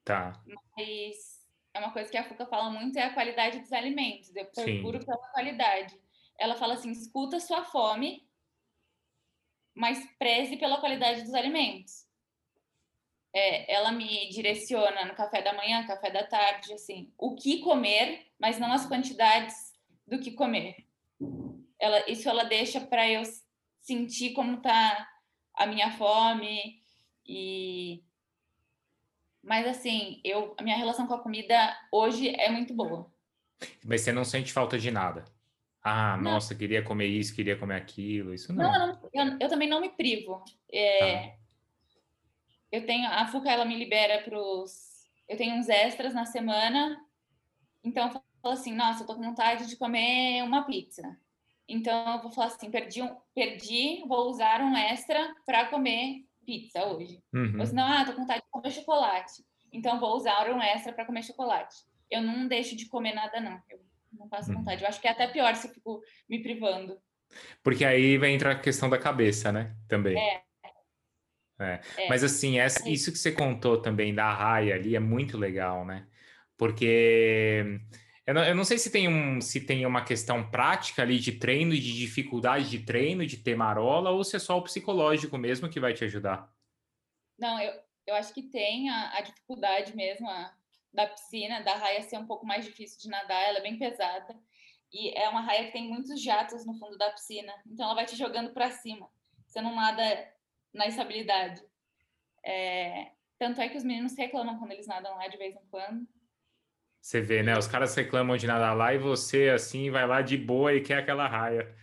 Tá. 0.05 0.43
Mas 0.77 1.43
é 1.75 1.79
uma 1.79 1.93
coisa 1.93 2.11
que 2.11 2.17
a 2.17 2.25
Fuca 2.25 2.47
fala 2.47 2.71
muito 2.71 2.99
é 2.99 3.05
a 3.05 3.15
qualidade 3.15 3.61
dos 3.61 3.73
alimentos. 3.73 4.35
Eu 4.35 4.47
procuro 4.47 5.01
Sim. 5.01 5.07
pela 5.07 5.29
qualidade. 5.29 5.99
Ela 6.39 6.57
fala 6.57 6.75
assim: 6.75 6.91
escuta 6.91 7.41
sua 7.41 7.65
fome, 7.65 8.27
mas 9.75 10.05
preze 10.19 10.57
pela 10.57 10.81
qualidade 10.81 11.23
dos 11.23 11.35
alimentos. 11.35 12.07
É, 13.35 13.73
ela 13.73 13.91
me 13.91 14.29
direciona 14.29 15.07
no 15.07 15.15
café 15.15 15.41
da 15.41 15.55
manhã, 15.55 15.87
café 15.87 16.11
da 16.11 16.27
tarde, 16.27 16.75
assim, 16.75 17.11
o 17.17 17.35
que 17.35 17.61
comer, 17.61 18.27
mas 18.39 18.59
não 18.59 18.71
as 18.71 18.87
quantidades 18.87 19.55
do 20.07 20.19
que 20.21 20.33
comer. 20.33 20.87
Ela, 21.79 22.11
isso 22.11 22.29
ela 22.29 22.45
deixa 22.45 22.81
para 22.81 23.09
eu 23.09 23.23
sentir 23.81 24.35
como 24.35 24.61
tá 24.61 25.09
a 25.55 25.67
minha 25.67 25.91
fome 25.93 26.83
e 27.27 28.05
mas 29.43 29.67
assim, 29.67 30.21
eu, 30.25 30.55
a 30.57 30.63
minha 30.63 30.77
relação 30.77 31.07
com 31.07 31.15
a 31.15 31.23
comida 31.23 31.77
hoje 31.91 32.29
é 32.37 32.51
muito 32.51 32.73
boa. 32.73 33.11
Mas 33.85 34.03
você 34.03 34.13
não 34.13 34.25
sente 34.25 34.53
falta 34.53 34.79
de 34.79 34.91
nada? 34.91 35.25
Ah, 35.83 36.17
não. 36.17 36.33
nossa, 36.33 36.55
queria 36.55 36.83
comer 36.83 37.07
isso, 37.07 37.35
queria 37.35 37.57
comer 37.57 37.77
aquilo, 37.77 38.33
isso 38.33 38.53
não. 38.53 38.63
Não, 38.63 39.11
eu, 39.13 39.39
eu 39.41 39.49
também 39.49 39.69
não 39.69 39.81
me 39.81 39.91
privo. 39.91 40.45
É, 40.71 41.15
ah. 41.15 41.33
Eu 42.71 42.87
tenho, 42.87 43.07
a 43.09 43.27
Fuca, 43.27 43.51
ela 43.51 43.65
me 43.65 43.77
libera 43.77 44.23
para 44.23 44.39
os... 44.39 45.07
Eu 45.29 45.37
tenho 45.37 45.57
uns 45.57 45.69
extras 45.69 46.15
na 46.15 46.25
semana, 46.25 46.99
então 47.83 48.07
eu 48.07 48.13
falo 48.13 48.55
assim, 48.55 48.75
nossa, 48.75 49.03
eu 49.03 49.07
tô 49.07 49.15
com 49.15 49.23
vontade 49.23 49.69
de 49.69 49.77
comer 49.77 50.43
uma 50.43 50.65
pizza. 50.65 51.19
Então 51.69 52.17
eu 52.17 52.23
vou 52.23 52.31
falar 52.31 52.49
assim, 52.49 52.71
perdi, 52.71 53.03
um, 53.03 53.17
perdi 53.35 54.05
vou 54.07 54.29
usar 54.29 54.61
um 54.61 54.77
extra 54.77 55.35
para 55.45 55.67
comer 55.67 56.25
pizza 56.45 56.85
hoje. 56.87 57.21
Uhum. 57.33 57.61
Ou 57.61 57.67
senão, 57.67 57.87
ah, 57.87 58.05
tô 58.05 58.13
com 58.13 58.21
vontade 58.21 58.43
de 58.43 58.51
comer 58.51 58.71
chocolate. 58.71 59.45
Então 59.73 59.99
vou 59.99 60.17
usar 60.17 60.51
um 60.51 60.61
extra 60.61 60.93
para 60.93 61.05
comer 61.05 61.23
chocolate. 61.23 61.77
Eu 62.11 62.23
não 62.23 62.47
deixo 62.47 62.77
de 62.77 62.87
comer 62.87 63.15
nada, 63.15 63.41
não. 63.41 63.61
Eu 63.71 63.81
não 64.13 64.29
passo 64.29 64.51
uhum. 64.51 64.59
vontade. 64.59 64.83
Eu 64.83 64.89
acho 64.89 65.01
que 65.01 65.09
é 65.09 65.11
até 65.11 65.27
pior 65.27 65.55
se 65.55 65.69
eu 65.69 65.73
fico 65.73 66.03
me 66.29 66.43
privando. 66.43 66.99
Porque 67.63 67.85
aí 67.85 68.19
vai 68.19 68.31
entrar 68.31 68.53
a 68.53 68.59
questão 68.59 68.91
da 68.91 68.99
cabeça, 68.99 69.51
né? 69.51 69.75
Também. 69.89 70.19
É. 70.19 70.43
É. 71.59 71.81
é. 71.97 72.09
Mas 72.09 72.25
assim, 72.25 72.59
essa, 72.59 72.89
é. 72.89 72.93
isso 72.93 73.13
que 73.13 73.19
você 73.19 73.33
contou 73.33 73.81
também 73.81 74.15
da 74.15 74.33
raia 74.33 74.75
ali 74.75 74.97
é 74.97 75.01
muito 75.01 75.39
legal, 75.39 75.85
né? 75.85 76.07
Porque 76.57 77.81
eu 78.27 78.35
não, 78.35 78.45
eu 78.45 78.55
não 78.55 78.65
sei 78.65 78.79
se 78.79 78.91
tem, 78.91 79.09
um, 79.09 79.41
se 79.41 79.61
tem 79.61 79.85
uma 79.85 80.05
questão 80.05 80.49
prática 80.49 81.03
ali 81.03 81.19
de 81.19 81.33
treino, 81.33 81.75
de 81.75 81.93
dificuldade 81.97 82.71
de 82.71 82.79
treino, 82.81 83.27
de 83.27 83.37
ter 83.37 83.57
marola, 83.57 84.11
ou 84.11 84.23
se 84.23 84.37
é 84.37 84.39
só 84.39 84.57
o 84.59 84.63
psicológico 84.63 85.37
mesmo 85.37 85.69
que 85.69 85.81
vai 85.81 85.93
te 85.93 86.05
ajudar. 86.05 86.53
Não, 87.37 87.61
eu, 87.61 87.73
eu 88.07 88.15
acho 88.15 88.33
que 88.33 88.43
tem 88.43 88.89
a, 88.89 89.19
a 89.19 89.21
dificuldade 89.23 89.97
mesmo 89.97 90.29
a, 90.29 90.55
da 90.93 91.07
piscina, 91.07 91.63
da 91.63 91.75
raia 91.75 92.03
ser 92.03 92.19
um 92.19 92.27
pouco 92.27 92.47
mais 92.47 92.65
difícil 92.65 93.01
de 93.01 93.09
nadar, 93.09 93.43
ela 93.43 93.59
é 93.59 93.63
bem 93.63 93.79
pesada. 93.79 94.39
E 94.93 95.19
é 95.19 95.29
uma 95.29 95.41
raia 95.41 95.67
que 95.67 95.73
tem 95.73 95.89
muitos 95.89 96.23
jatos 96.23 96.65
no 96.67 96.75
fundo 96.75 96.97
da 96.99 97.11
piscina, 97.11 97.53
então 97.67 97.87
ela 97.87 97.95
vai 97.95 98.05
te 98.05 98.15
jogando 98.15 98.53
para 98.53 98.71
cima. 98.71 99.09
Você 99.47 99.61
não 99.61 99.75
nada 99.75 100.33
na 100.73 100.87
estabilidade. 100.87 101.63
É, 102.45 103.13
tanto 103.39 103.61
é 103.61 103.69
que 103.69 103.77
os 103.77 103.85
meninos 103.85 104.17
reclamam 104.17 104.59
quando 104.59 104.73
eles 104.73 104.87
nadam 104.87 105.17
lá 105.17 105.27
de 105.29 105.37
vez 105.37 105.57
em 105.57 105.67
quando. 105.71 106.07
Você 107.03 107.21
vê, 107.21 107.43
né? 107.43 107.59
Os 107.59 107.67
caras 107.67 107.93
reclamam 107.97 108.37
de 108.37 108.47
nadar 108.47 108.77
lá 108.77 108.95
e 108.95 108.99
você, 108.99 109.49
assim, 109.49 109.91
vai 109.91 110.07
lá 110.07 110.23
de 110.23 110.39
boa 110.39 110.73
e 110.73 110.81
quer 110.81 110.99
aquela 110.99 111.27
raia. 111.27 111.75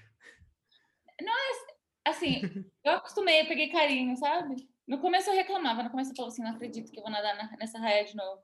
Não 1.22 1.34
é 1.34 2.10
assim, 2.10 2.42
eu 2.86 2.94
acostumei, 2.94 3.42
eu 3.42 3.48
peguei 3.48 3.68
carinho, 3.68 4.16
sabe? 4.16 4.56
No 4.88 5.00
começo 5.00 5.30
eu 5.30 5.36
reclamava, 5.36 5.84
no 5.84 5.90
começo 5.90 6.12
eu 6.12 6.16
falava 6.16 6.32
assim, 6.32 6.42
não 6.42 6.52
acredito 6.52 6.90
que 6.90 6.98
eu 6.98 7.04
vou 7.04 7.12
nadar 7.12 7.36
na, 7.36 7.52
nessa 7.58 7.78
raia 7.78 8.06
de 8.06 8.16
novo. 8.16 8.42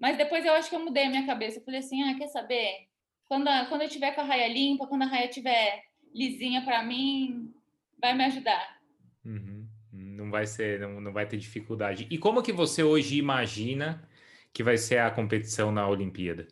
Mas 0.00 0.18
depois 0.18 0.44
eu 0.44 0.52
acho 0.52 0.68
que 0.68 0.74
eu 0.74 0.84
mudei 0.84 1.04
a 1.04 1.10
minha 1.10 1.24
cabeça. 1.24 1.60
Eu 1.60 1.64
falei 1.64 1.78
assim, 1.78 2.02
ah, 2.02 2.18
quer 2.18 2.26
saber? 2.26 2.88
Quando, 3.28 3.46
a, 3.46 3.66
quando 3.66 3.82
eu 3.82 3.88
tiver 3.88 4.12
com 4.16 4.20
a 4.20 4.24
raia 4.24 4.48
limpa, 4.48 4.86
quando 4.86 5.02
a 5.02 5.06
raia 5.06 5.28
tiver 5.28 5.84
lisinha 6.12 6.64
para 6.64 6.82
mim, 6.82 7.54
vai 8.00 8.14
me 8.14 8.24
ajudar. 8.24 8.80
Uhum. 9.24 9.68
Não 9.92 10.28
vai 10.28 10.44
ser, 10.44 10.80
não, 10.80 11.00
não 11.00 11.12
vai 11.12 11.26
ter 11.26 11.36
dificuldade. 11.36 12.08
E 12.10 12.18
como 12.18 12.42
que 12.42 12.52
você 12.52 12.82
hoje 12.82 13.16
imagina 13.16 14.07
que 14.52 14.62
vai 14.62 14.76
ser 14.76 14.98
a 14.98 15.10
competição 15.10 15.70
na 15.70 15.88
Olimpíada? 15.88 16.46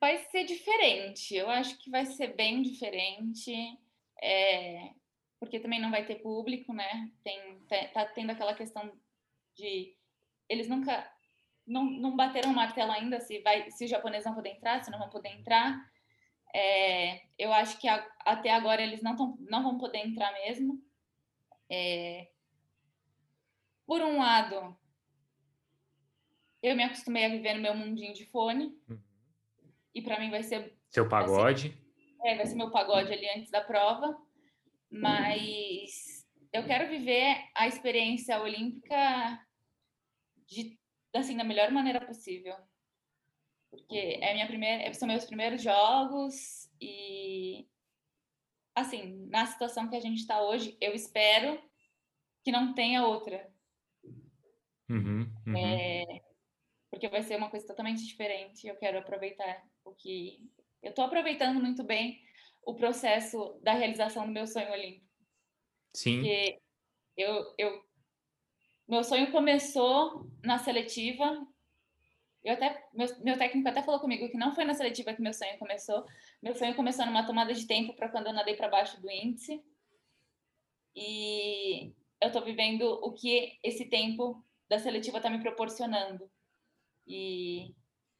Vai 0.00 0.18
ser 0.30 0.44
diferente. 0.44 1.34
Eu 1.34 1.50
acho 1.50 1.76
que 1.78 1.90
vai 1.90 2.06
ser 2.06 2.34
bem 2.34 2.62
diferente. 2.62 3.52
É, 4.22 4.90
porque 5.38 5.58
também 5.58 5.80
não 5.80 5.90
vai 5.90 6.04
ter 6.04 6.16
público, 6.16 6.72
né? 6.72 7.10
Tem, 7.24 7.58
tá 7.92 8.04
tendo 8.06 8.30
aquela 8.30 8.54
questão 8.54 8.92
de 9.54 9.96
eles 10.48 10.68
nunca 10.68 11.10
não, 11.66 11.84
não 11.84 12.16
bateram 12.16 12.50
o 12.50 12.54
martelo 12.54 12.90
ainda 12.90 13.20
se 13.20 13.40
vai 13.40 13.70
se 13.70 13.84
os 13.84 13.90
japoneses 13.90 14.24
vão 14.24 14.34
poder 14.34 14.50
entrar, 14.50 14.82
se 14.82 14.90
não 14.90 14.98
vão 14.98 15.08
poder 15.08 15.30
entrar. 15.30 15.80
É, 16.52 17.22
eu 17.38 17.52
acho 17.52 17.78
que 17.78 17.88
a, 17.88 18.04
até 18.20 18.50
agora 18.50 18.82
eles 18.82 19.02
não, 19.02 19.16
tão, 19.16 19.36
não 19.40 19.62
vão 19.62 19.78
poder 19.78 19.98
entrar 19.98 20.32
mesmo. 20.32 20.82
É, 21.70 22.28
por 23.90 24.02
um 24.02 24.20
lado, 24.20 24.78
eu 26.62 26.76
me 26.76 26.84
acostumei 26.84 27.24
a 27.24 27.28
viver 27.28 27.54
no 27.54 27.60
meu 27.60 27.74
mundinho 27.74 28.14
de 28.14 28.24
fone. 28.24 28.66
Uhum. 28.88 29.02
E 29.92 30.00
para 30.00 30.20
mim 30.20 30.30
vai 30.30 30.44
ser. 30.44 30.78
Seu 30.90 31.08
pagode? 31.08 31.70
Vai 31.70 31.76
ser, 31.76 32.28
é, 32.28 32.36
vai 32.36 32.46
ser 32.46 32.54
meu 32.54 32.70
pagode 32.70 33.12
ali 33.12 33.28
antes 33.30 33.50
da 33.50 33.60
prova. 33.60 34.16
Mas 34.88 36.24
eu 36.52 36.64
quero 36.64 36.88
viver 36.88 37.36
a 37.52 37.66
experiência 37.66 38.40
olímpica 38.40 39.44
de, 40.46 40.78
assim, 41.12 41.36
da 41.36 41.42
melhor 41.42 41.72
maneira 41.72 42.00
possível. 42.00 42.54
Porque 43.72 44.20
é 44.22 44.34
minha 44.34 44.46
primeira, 44.46 44.94
são 44.94 45.08
meus 45.08 45.24
primeiros 45.24 45.60
jogos 45.64 46.70
e 46.80 47.68
assim, 48.72 49.26
na 49.26 49.46
situação 49.46 49.90
que 49.90 49.96
a 49.96 50.00
gente 50.00 50.20
está 50.20 50.40
hoje, 50.40 50.78
eu 50.80 50.94
espero 50.94 51.60
que 52.44 52.52
não 52.52 52.72
tenha 52.72 53.04
outra. 53.04 53.52
Uhum, 54.90 55.32
uhum. 55.46 55.56
É, 55.56 56.20
porque 56.90 57.08
vai 57.08 57.22
ser 57.22 57.36
uma 57.36 57.48
coisa 57.48 57.66
totalmente 57.66 58.04
diferente. 58.04 58.66
Eu 58.66 58.76
quero 58.76 58.98
aproveitar 58.98 59.64
o 59.84 59.92
que. 59.94 60.44
Eu 60.82 60.90
estou 60.90 61.04
aproveitando 61.04 61.60
muito 61.60 61.84
bem 61.84 62.20
o 62.64 62.74
processo 62.74 63.58
da 63.62 63.72
realização 63.72 64.26
do 64.26 64.32
meu 64.32 64.46
sonho 64.46 64.72
olímpico. 64.72 65.06
Sim. 65.94 66.16
Porque 66.16 66.60
eu, 67.16 67.54
eu, 67.56 67.84
meu 68.88 69.04
sonho 69.04 69.30
começou 69.30 70.28
na 70.42 70.58
seletiva. 70.58 71.46
Eu 72.42 72.54
até, 72.54 72.88
meu, 72.92 73.06
meu 73.22 73.38
técnico 73.38 73.68
até 73.68 73.82
falou 73.82 74.00
comigo 74.00 74.28
que 74.28 74.36
não 74.36 74.54
foi 74.54 74.64
na 74.64 74.74
seletiva 74.74 75.14
que 75.14 75.22
meu 75.22 75.32
sonho 75.32 75.58
começou. 75.58 76.04
Meu 76.42 76.54
sonho 76.54 76.74
começou 76.74 77.06
numa 77.06 77.26
tomada 77.26 77.54
de 77.54 77.66
tempo 77.66 77.94
para 77.94 78.08
quando 78.08 78.26
eu 78.26 78.32
nadei 78.32 78.56
para 78.56 78.68
baixo 78.68 79.00
do 79.00 79.10
índice. 79.10 79.62
E 80.96 81.92
eu 82.20 82.28
estou 82.28 82.42
vivendo 82.42 82.82
o 82.82 83.12
que 83.12 83.58
esse 83.62 83.84
tempo 83.86 84.44
da 84.70 84.78
seletiva 84.78 85.16
está 85.16 85.28
me 85.28 85.42
proporcionando. 85.42 86.30
E 87.06 87.74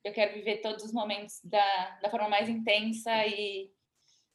eu 0.04 0.12
quero 0.12 0.34
viver 0.34 0.60
todos 0.60 0.84
os 0.84 0.92
momentos 0.92 1.40
da, 1.44 1.98
da 2.02 2.10
forma 2.10 2.28
mais 2.28 2.48
intensa 2.48 3.10
e, 3.24 3.70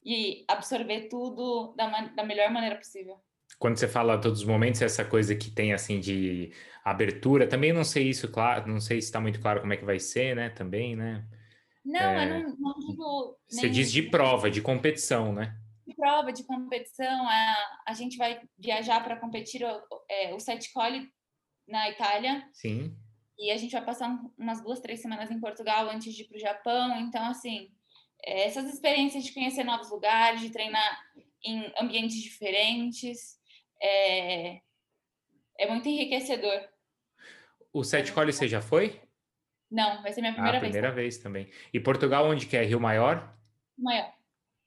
e 0.03 0.45
absorver 0.47 1.09
tudo 1.09 1.75
da, 1.75 1.89
da 2.07 2.23
melhor 2.23 2.49
maneira 2.49 2.77
possível. 2.77 3.17
Quando 3.59 3.77
você 3.77 3.87
fala 3.87 4.19
todos 4.19 4.39
os 4.39 4.45
momentos, 4.45 4.81
essa 4.81 5.03
coisa 5.03 5.35
que 5.35 5.51
tem 5.51 5.73
assim 5.73 5.99
de 5.99 6.51
abertura, 6.83 7.47
também 7.47 7.73
não 7.73 7.83
sei 7.83 8.09
isso, 8.09 8.31
claro, 8.31 8.67
não 8.67 8.79
sei 8.79 9.01
se 9.01 9.07
está 9.07 9.19
muito 9.19 9.41
claro 9.41 9.59
como 9.59 9.73
é 9.73 9.77
que 9.77 9.85
vai 9.85 9.99
ser, 9.99 10.35
né? 10.35 10.49
Também, 10.49 10.95
né? 10.95 11.27
Não, 11.83 11.99
é, 11.99 12.25
eu 12.25 12.49
não, 12.49 12.57
não 12.57 12.79
digo. 12.79 13.37
Você 13.47 13.69
diz 13.69 13.91
de 13.91 14.03
prova, 14.03 14.49
de 14.49 14.61
competição, 14.61 15.33
né? 15.33 15.57
De 15.85 15.95
prova, 15.95 16.33
de 16.33 16.43
competição, 16.43 17.27
a, 17.29 17.55
a 17.87 17.93
gente 17.93 18.17
vai 18.17 18.41
viajar 18.57 19.03
para 19.03 19.17
competir 19.17 19.63
o, 19.63 19.81
é, 20.09 20.33
o 20.33 20.39
Set 20.39 20.71
Colli 20.73 21.07
na 21.67 21.89
Itália. 21.89 22.47
Sim. 22.53 22.95
E 23.37 23.51
a 23.51 23.57
gente 23.57 23.73
vai 23.73 23.83
passar 23.83 24.09
umas 24.37 24.61
duas, 24.63 24.79
três 24.79 25.01
semanas 25.01 25.29
em 25.29 25.39
Portugal 25.39 25.89
antes 25.89 26.13
de 26.13 26.23
ir 26.23 26.27
para 26.27 26.37
o 26.37 26.39
Japão. 26.39 26.99
Então, 27.01 27.25
assim, 27.25 27.69
é, 28.23 28.45
essas 28.45 28.73
experiências 28.73 29.23
de 29.23 29.33
conhecer 29.33 29.63
novos 29.63 29.89
lugares, 29.89 30.41
de 30.41 30.49
treinar 30.49 30.99
em 31.43 31.71
ambientes 31.79 32.21
diferentes, 32.21 33.37
é, 33.81 34.61
é 35.59 35.67
muito 35.69 35.87
enriquecedor. 35.87 36.67
O 37.73 37.83
Sete 37.83 38.13
Colli 38.13 38.31
você 38.31 38.47
já 38.47 38.61
foi? 38.61 39.01
Não, 39.69 40.01
vai 40.01 40.13
ser 40.13 40.21
minha 40.21 40.33
primeira, 40.33 40.57
ah, 40.57 40.61
vez. 40.61 40.71
primeira 40.71 40.95
vez 40.95 41.17
também. 41.17 41.49
E 41.73 41.79
Portugal, 41.79 42.25
onde 42.25 42.45
que 42.45 42.55
é? 42.55 42.63
Rio 42.63 42.79
Maior? 42.79 43.35
Maior. 43.77 44.13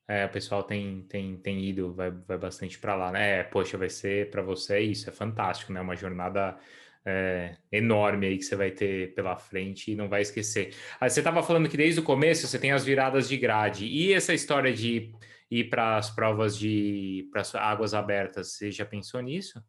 É, 0.07 0.25
o 0.25 0.31
pessoal 0.31 0.63
tem, 0.63 1.03
tem, 1.03 1.37
tem 1.37 1.65
ido, 1.65 1.93
vai, 1.95 2.11
vai 2.11 2.39
bastante 2.39 2.79
para 2.79 2.95
lá, 2.95 3.13
né? 3.13 3.41
É, 3.41 3.43
poxa, 3.43 3.77
vai 3.77 3.91
ser 3.91 4.31
para 4.31 4.43
você 4.43 4.81
isso, 4.81 5.09
é 5.09 5.13
fantástico, 5.13 5.73
né? 5.73 5.81
Uma 5.81 5.97
jornada 5.97 6.59
é, 7.05 7.57
enorme 7.73 8.27
aí 8.27 8.37
que 8.37 8.45
você 8.45 8.57
vai 8.57 8.71
ter 8.71 9.15
pela 9.15 9.37
frente 9.37 9.93
e 9.93 9.97
não 9.97 10.09
vai 10.09 10.23
esquecer. 10.23 10.75
Aí 11.01 11.09
você 11.09 11.21
estava 11.21 11.43
falando 11.43 11.69
que 11.69 11.77
desde 11.77 12.01
o 12.01 12.05
começo 12.05 12.47
você 12.47 12.59
tem 12.59 12.73
as 12.73 12.85
viradas 12.85 13.29
de 13.29 13.37
grade. 13.37 13.87
E 13.87 14.13
essa 14.13 14.35
história 14.35 14.73
de 14.73 15.15
ir 15.51 15.71
para 15.71 15.97
as 15.97 16.11
provas 16.11 16.57
de 16.59 17.29
para 17.33 17.43
águas 17.61 17.95
abertas, 17.95 18.53
você 18.53 18.71
já 18.71 18.85
pensou 18.85 19.21
nisso? 19.21 19.63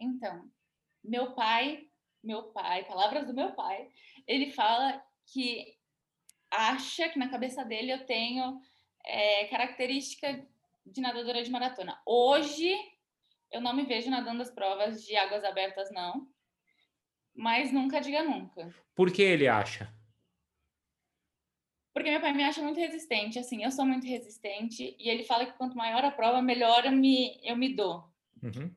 Então, 0.00 0.50
meu 1.04 1.32
pai, 1.32 1.88
meu 2.22 2.44
pai, 2.44 2.84
palavras 2.84 3.26
do 3.26 3.34
meu 3.34 3.52
pai, 3.52 3.88
ele 4.26 4.50
fala 4.52 5.02
que 5.26 5.76
acha 6.50 7.08
que 7.08 7.18
na 7.18 7.28
cabeça 7.28 7.64
dele 7.64 7.92
eu 7.92 8.06
tenho 8.06 8.60
é, 9.04 9.44
característica 9.46 10.42
de 10.86 11.00
nadadora 11.00 11.42
de 11.42 11.50
maratona. 11.50 12.00
Hoje 12.06 12.74
eu 13.52 13.60
não 13.60 13.74
me 13.74 13.84
vejo 13.84 14.10
nadando 14.10 14.42
as 14.42 14.50
provas 14.50 15.04
de 15.04 15.16
águas 15.16 15.44
abertas, 15.44 15.90
não 15.90 16.26
mas 17.36 17.72
nunca 17.72 18.00
diga 18.00 18.22
nunca. 18.22 18.74
Por 18.94 19.12
que 19.12 19.22
ele 19.22 19.46
acha? 19.46 19.92
Porque 21.92 22.10
meu 22.10 22.20
pai 22.20 22.32
me 22.32 22.44
acha 22.44 22.62
muito 22.62 22.78
resistente, 22.78 23.38
assim, 23.38 23.64
eu 23.64 23.70
sou 23.70 23.86
muito 23.86 24.06
resistente, 24.06 24.94
e 24.98 25.08
ele 25.08 25.24
fala 25.24 25.46
que 25.46 25.56
quanto 25.56 25.76
maior 25.76 26.04
a 26.04 26.10
prova, 26.10 26.42
melhor 26.42 26.84
eu 26.84 26.92
me, 26.92 27.40
eu 27.42 27.56
me 27.56 27.74
dou. 27.74 28.04
Uhum. 28.42 28.70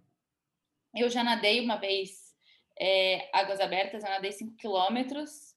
Eu 0.95 1.09
já 1.09 1.23
nadei 1.23 1.59
uma 1.59 1.75
vez 1.75 2.33
é, 2.79 3.29
águas 3.33 3.59
abertas, 3.59 4.03
eu 4.03 4.09
nadei 4.09 4.31
5 4.31 4.55
quilômetros, 4.55 5.53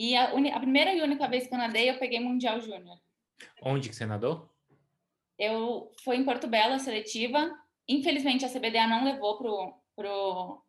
e 0.00 0.14
a, 0.14 0.26
a, 0.26 0.60
primeira 0.60 0.94
e 0.94 1.02
única 1.02 1.26
vez 1.26 1.48
que 1.48 1.54
eu 1.54 1.58
nadei, 1.58 1.90
eu 1.90 1.98
peguei 1.98 2.20
Mundial 2.20 2.60
Júnior. 2.60 3.00
Onde 3.60 3.88
que 3.88 3.96
você 3.96 4.06
nadou? 4.06 4.48
Eu 5.36 5.90
fui 6.04 6.14
em 6.14 6.24
Porto 6.24 6.46
Belo, 6.46 6.74
a 6.74 6.78
seletiva. 6.78 7.52
Infelizmente, 7.88 8.44
a 8.44 8.48
CBDA 8.48 8.86
não 8.86 9.04
levou 9.04 9.36
pro, 9.36 9.74
pro, 9.96 10.62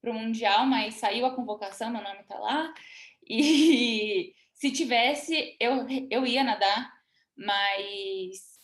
para 0.00 0.10
o 0.10 0.14
Mundial, 0.14 0.66
mas 0.66 0.94
saiu 0.94 1.26
a 1.26 1.34
convocação, 1.34 1.90
meu 1.90 2.02
nome 2.02 2.20
está 2.20 2.38
lá. 2.38 2.72
E 3.28 4.34
se 4.54 4.70
tivesse, 4.70 5.56
eu, 5.60 5.86
eu 6.10 6.26
ia 6.26 6.44
nadar, 6.44 6.92
mas. 7.36 8.56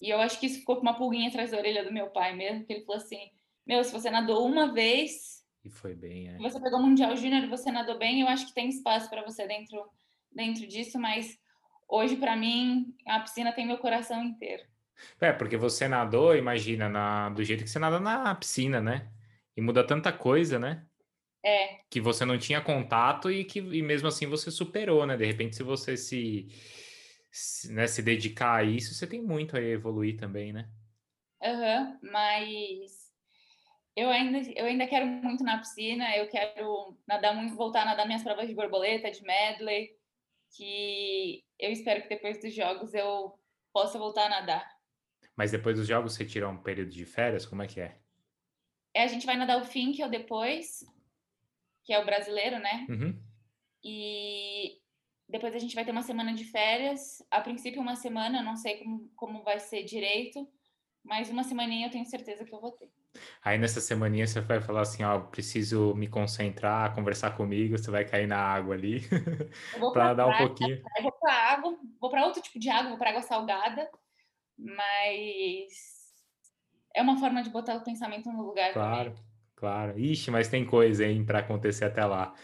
E 0.00 0.08
eu 0.08 0.20
acho 0.20 0.40
que 0.40 0.46
isso 0.46 0.60
ficou 0.60 0.76
com 0.76 0.82
uma 0.82 0.96
pulguinha 0.96 1.28
atrás 1.28 1.50
da 1.50 1.58
orelha 1.58 1.84
do 1.84 1.92
meu 1.92 2.08
pai 2.08 2.34
mesmo, 2.34 2.64
que 2.64 2.72
ele 2.72 2.84
falou 2.84 3.00
assim: 3.00 3.30
Meu, 3.66 3.82
se 3.84 3.92
você 3.92 4.10
nadou 4.10 4.46
uma 4.46 4.72
vez. 4.72 5.40
E 5.64 5.68
foi 5.68 5.94
bem, 5.94 6.28
é. 6.28 6.38
Você 6.38 6.60
pegou 6.60 6.78
o 6.78 6.82
Mundial 6.82 7.14
Júnior 7.16 7.46
você 7.48 7.70
nadou 7.70 7.98
bem, 7.98 8.22
eu 8.22 8.28
acho 8.28 8.46
que 8.46 8.54
tem 8.54 8.68
espaço 8.68 9.10
para 9.10 9.22
você 9.22 9.46
dentro, 9.46 9.84
dentro 10.32 10.66
disso, 10.66 10.98
mas 10.98 11.38
hoje, 11.86 12.16
para 12.16 12.34
mim, 12.34 12.94
a 13.06 13.20
piscina 13.20 13.52
tem 13.52 13.66
meu 13.66 13.76
coração 13.76 14.24
inteiro. 14.24 14.62
É, 15.20 15.32
porque 15.32 15.56
você 15.56 15.88
nadou, 15.88 16.34
imagina, 16.36 16.88
na, 16.88 17.28
do 17.30 17.44
jeito 17.44 17.64
que 17.64 17.70
você 17.70 17.78
nada 17.78 18.00
na 18.00 18.34
piscina, 18.34 18.80
né? 18.80 19.08
E 19.60 19.62
muda 19.62 19.86
tanta 19.86 20.10
coisa, 20.10 20.58
né? 20.58 20.86
É. 21.44 21.80
Que 21.90 22.00
você 22.00 22.24
não 22.24 22.38
tinha 22.38 22.62
contato 22.62 23.30
e 23.30 23.44
que 23.44 23.58
e 23.58 23.82
mesmo 23.82 24.08
assim 24.08 24.26
você 24.26 24.50
superou, 24.50 25.06
né? 25.06 25.18
De 25.18 25.26
repente, 25.26 25.54
se 25.54 25.62
você 25.62 25.98
se, 25.98 26.48
se, 27.30 27.70
né, 27.70 27.86
se 27.86 28.02
dedicar 28.02 28.54
a 28.54 28.64
isso, 28.64 28.94
você 28.94 29.06
tem 29.06 29.22
muito 29.22 29.54
a 29.58 29.60
evoluir 29.60 30.16
também, 30.16 30.50
né? 30.50 30.70
Aham, 31.42 31.98
uhum, 32.02 32.10
mas 32.10 33.12
eu 33.94 34.08
ainda, 34.08 34.38
eu 34.56 34.64
ainda 34.64 34.86
quero 34.86 35.06
muito 35.06 35.44
na 35.44 35.58
piscina, 35.58 36.16
eu 36.16 36.26
quero 36.30 36.98
nadar 37.06 37.34
muito, 37.34 37.54
voltar 37.54 37.82
a 37.82 37.84
nadar 37.84 38.06
minhas 38.06 38.22
provas 38.22 38.48
de 38.48 38.54
borboleta, 38.54 39.10
de 39.10 39.22
medley, 39.22 39.90
que 40.56 41.44
eu 41.58 41.70
espero 41.70 42.00
que 42.02 42.08
depois 42.08 42.40
dos 42.40 42.54
jogos 42.54 42.94
eu 42.94 43.38
possa 43.74 43.98
voltar 43.98 44.24
a 44.24 44.30
nadar. 44.30 44.80
Mas 45.36 45.50
depois 45.50 45.76
dos 45.76 45.86
jogos 45.86 46.14
você 46.14 46.24
tira 46.24 46.48
um 46.48 46.62
período 46.62 46.90
de 46.90 47.04
férias? 47.04 47.44
Como 47.44 47.62
é 47.62 47.66
que 47.66 47.80
é? 47.80 48.00
É, 48.94 49.04
a 49.04 49.06
gente 49.06 49.26
vai 49.26 49.36
nadar 49.36 49.60
o 49.60 49.64
fim, 49.64 49.92
que 49.92 50.02
é 50.02 50.06
o 50.06 50.10
depois, 50.10 50.84
que 51.84 51.92
é 51.92 51.98
o 51.98 52.04
brasileiro, 52.04 52.58
né? 52.58 52.86
Uhum. 52.88 53.20
E 53.82 54.78
depois 55.28 55.54
a 55.54 55.58
gente 55.58 55.74
vai 55.74 55.84
ter 55.84 55.92
uma 55.92 56.02
semana 56.02 56.34
de 56.34 56.44
férias. 56.44 57.22
A 57.30 57.40
princípio, 57.40 57.80
uma 57.80 57.96
semana, 57.96 58.42
não 58.42 58.56
sei 58.56 58.78
como, 58.78 59.10
como 59.14 59.42
vai 59.42 59.60
ser 59.60 59.84
direito, 59.84 60.46
mas 61.04 61.30
uma 61.30 61.44
semaninha 61.44 61.86
eu 61.86 61.90
tenho 61.90 62.04
certeza 62.04 62.44
que 62.44 62.52
eu 62.52 62.60
vou 62.60 62.72
ter. 62.72 62.90
Aí 63.42 63.58
nessa 63.58 63.80
semaninha 63.80 64.26
você 64.26 64.40
vai 64.40 64.60
falar 64.60 64.82
assim, 64.82 65.02
ó, 65.02 65.18
preciso 65.18 65.94
me 65.94 66.08
concentrar, 66.08 66.94
conversar 66.94 67.36
comigo, 67.36 67.76
você 67.76 67.90
vai 67.90 68.04
cair 68.04 68.26
na 68.26 68.38
água 68.38 68.74
ali 68.74 69.00
para 69.92 70.14
dar 70.14 70.26
um 70.26 70.36
pouquinho. 70.36 70.80
Eu 70.96 71.02
vou 71.02 71.12
para 71.12 71.32
água, 71.32 71.78
vou 72.00 72.10
para 72.10 72.24
outro 72.24 72.42
tipo 72.42 72.58
de 72.58 72.68
água, 72.68 72.90
vou 72.90 72.98
para 72.98 73.10
água 73.10 73.22
salgada, 73.22 73.90
mas 74.56 75.99
é 76.94 77.02
uma 77.02 77.18
forma 77.18 77.42
de 77.42 77.50
botar 77.50 77.76
o 77.76 77.84
pensamento 77.84 78.30
no 78.30 78.42
lugar. 78.42 78.72
Claro. 78.72 79.10
Também. 79.10 79.30
Claro. 79.56 79.98
Ixi, 79.98 80.30
mas 80.30 80.48
tem 80.48 80.64
coisa, 80.64 81.06
hein, 81.06 81.24
para 81.24 81.40
acontecer 81.40 81.84
até 81.84 82.04
lá. 82.04 82.34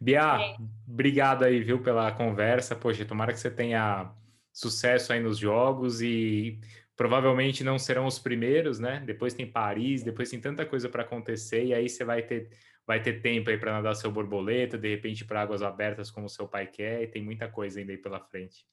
Bia, 0.00 0.40
é. 0.40 0.56
obrigado 0.88 1.44
aí, 1.44 1.62
viu, 1.62 1.82
pela 1.82 2.10
conversa. 2.12 2.74
Poxa, 2.74 3.04
tomara 3.04 3.32
que 3.32 3.38
você 3.38 3.50
tenha 3.50 4.10
sucesso 4.52 5.12
aí 5.12 5.20
nos 5.20 5.38
jogos 5.38 6.00
e 6.00 6.58
provavelmente 6.96 7.62
não 7.62 7.78
serão 7.78 8.06
os 8.06 8.18
primeiros, 8.18 8.78
né? 8.78 9.02
Depois 9.06 9.34
tem 9.34 9.50
Paris, 9.50 10.02
depois 10.02 10.30
tem 10.30 10.40
tanta 10.40 10.66
coisa 10.66 10.88
para 10.88 11.02
acontecer 11.02 11.64
e 11.66 11.74
aí 11.74 11.88
você 11.88 12.04
vai 12.04 12.22
ter 12.22 12.50
vai 12.84 13.00
ter 13.00 13.20
tempo 13.22 13.48
aí 13.48 13.56
para 13.56 13.72
nadar 13.72 13.94
seu 13.94 14.10
borboleta, 14.10 14.76
de 14.76 14.88
repente 14.88 15.24
para 15.24 15.42
águas 15.42 15.62
abertas 15.62 16.10
como 16.10 16.28
seu 16.28 16.48
pai 16.48 16.66
quer, 16.66 17.02
e 17.02 17.06
tem 17.06 17.22
muita 17.22 17.48
coisa 17.48 17.78
ainda 17.78 17.92
aí 17.92 17.98
pela 17.98 18.18
frente. 18.18 18.66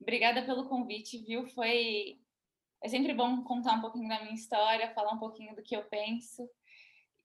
Obrigada 0.00 0.42
pelo 0.44 0.68
convite, 0.68 1.18
viu? 1.24 1.44
Foi 1.48 2.20
é 2.82 2.88
sempre 2.88 3.14
bom 3.14 3.42
contar 3.42 3.74
um 3.74 3.80
pouquinho 3.80 4.08
da 4.08 4.20
minha 4.20 4.34
história, 4.34 4.92
falar 4.94 5.12
um 5.12 5.18
pouquinho 5.18 5.54
do 5.54 5.62
que 5.62 5.76
eu 5.76 5.84
penso. 5.84 6.48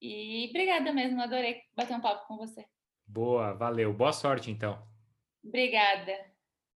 E 0.01 0.47
obrigada 0.49 0.91
mesmo, 0.91 1.21
adorei 1.21 1.61
bater 1.75 1.95
um 1.95 2.01
papo 2.01 2.27
com 2.27 2.37
você. 2.37 2.65
Boa, 3.05 3.53
valeu. 3.53 3.93
Boa 3.93 4.13
sorte 4.13 4.49
então. 4.49 4.81
Obrigada. 5.43 6.30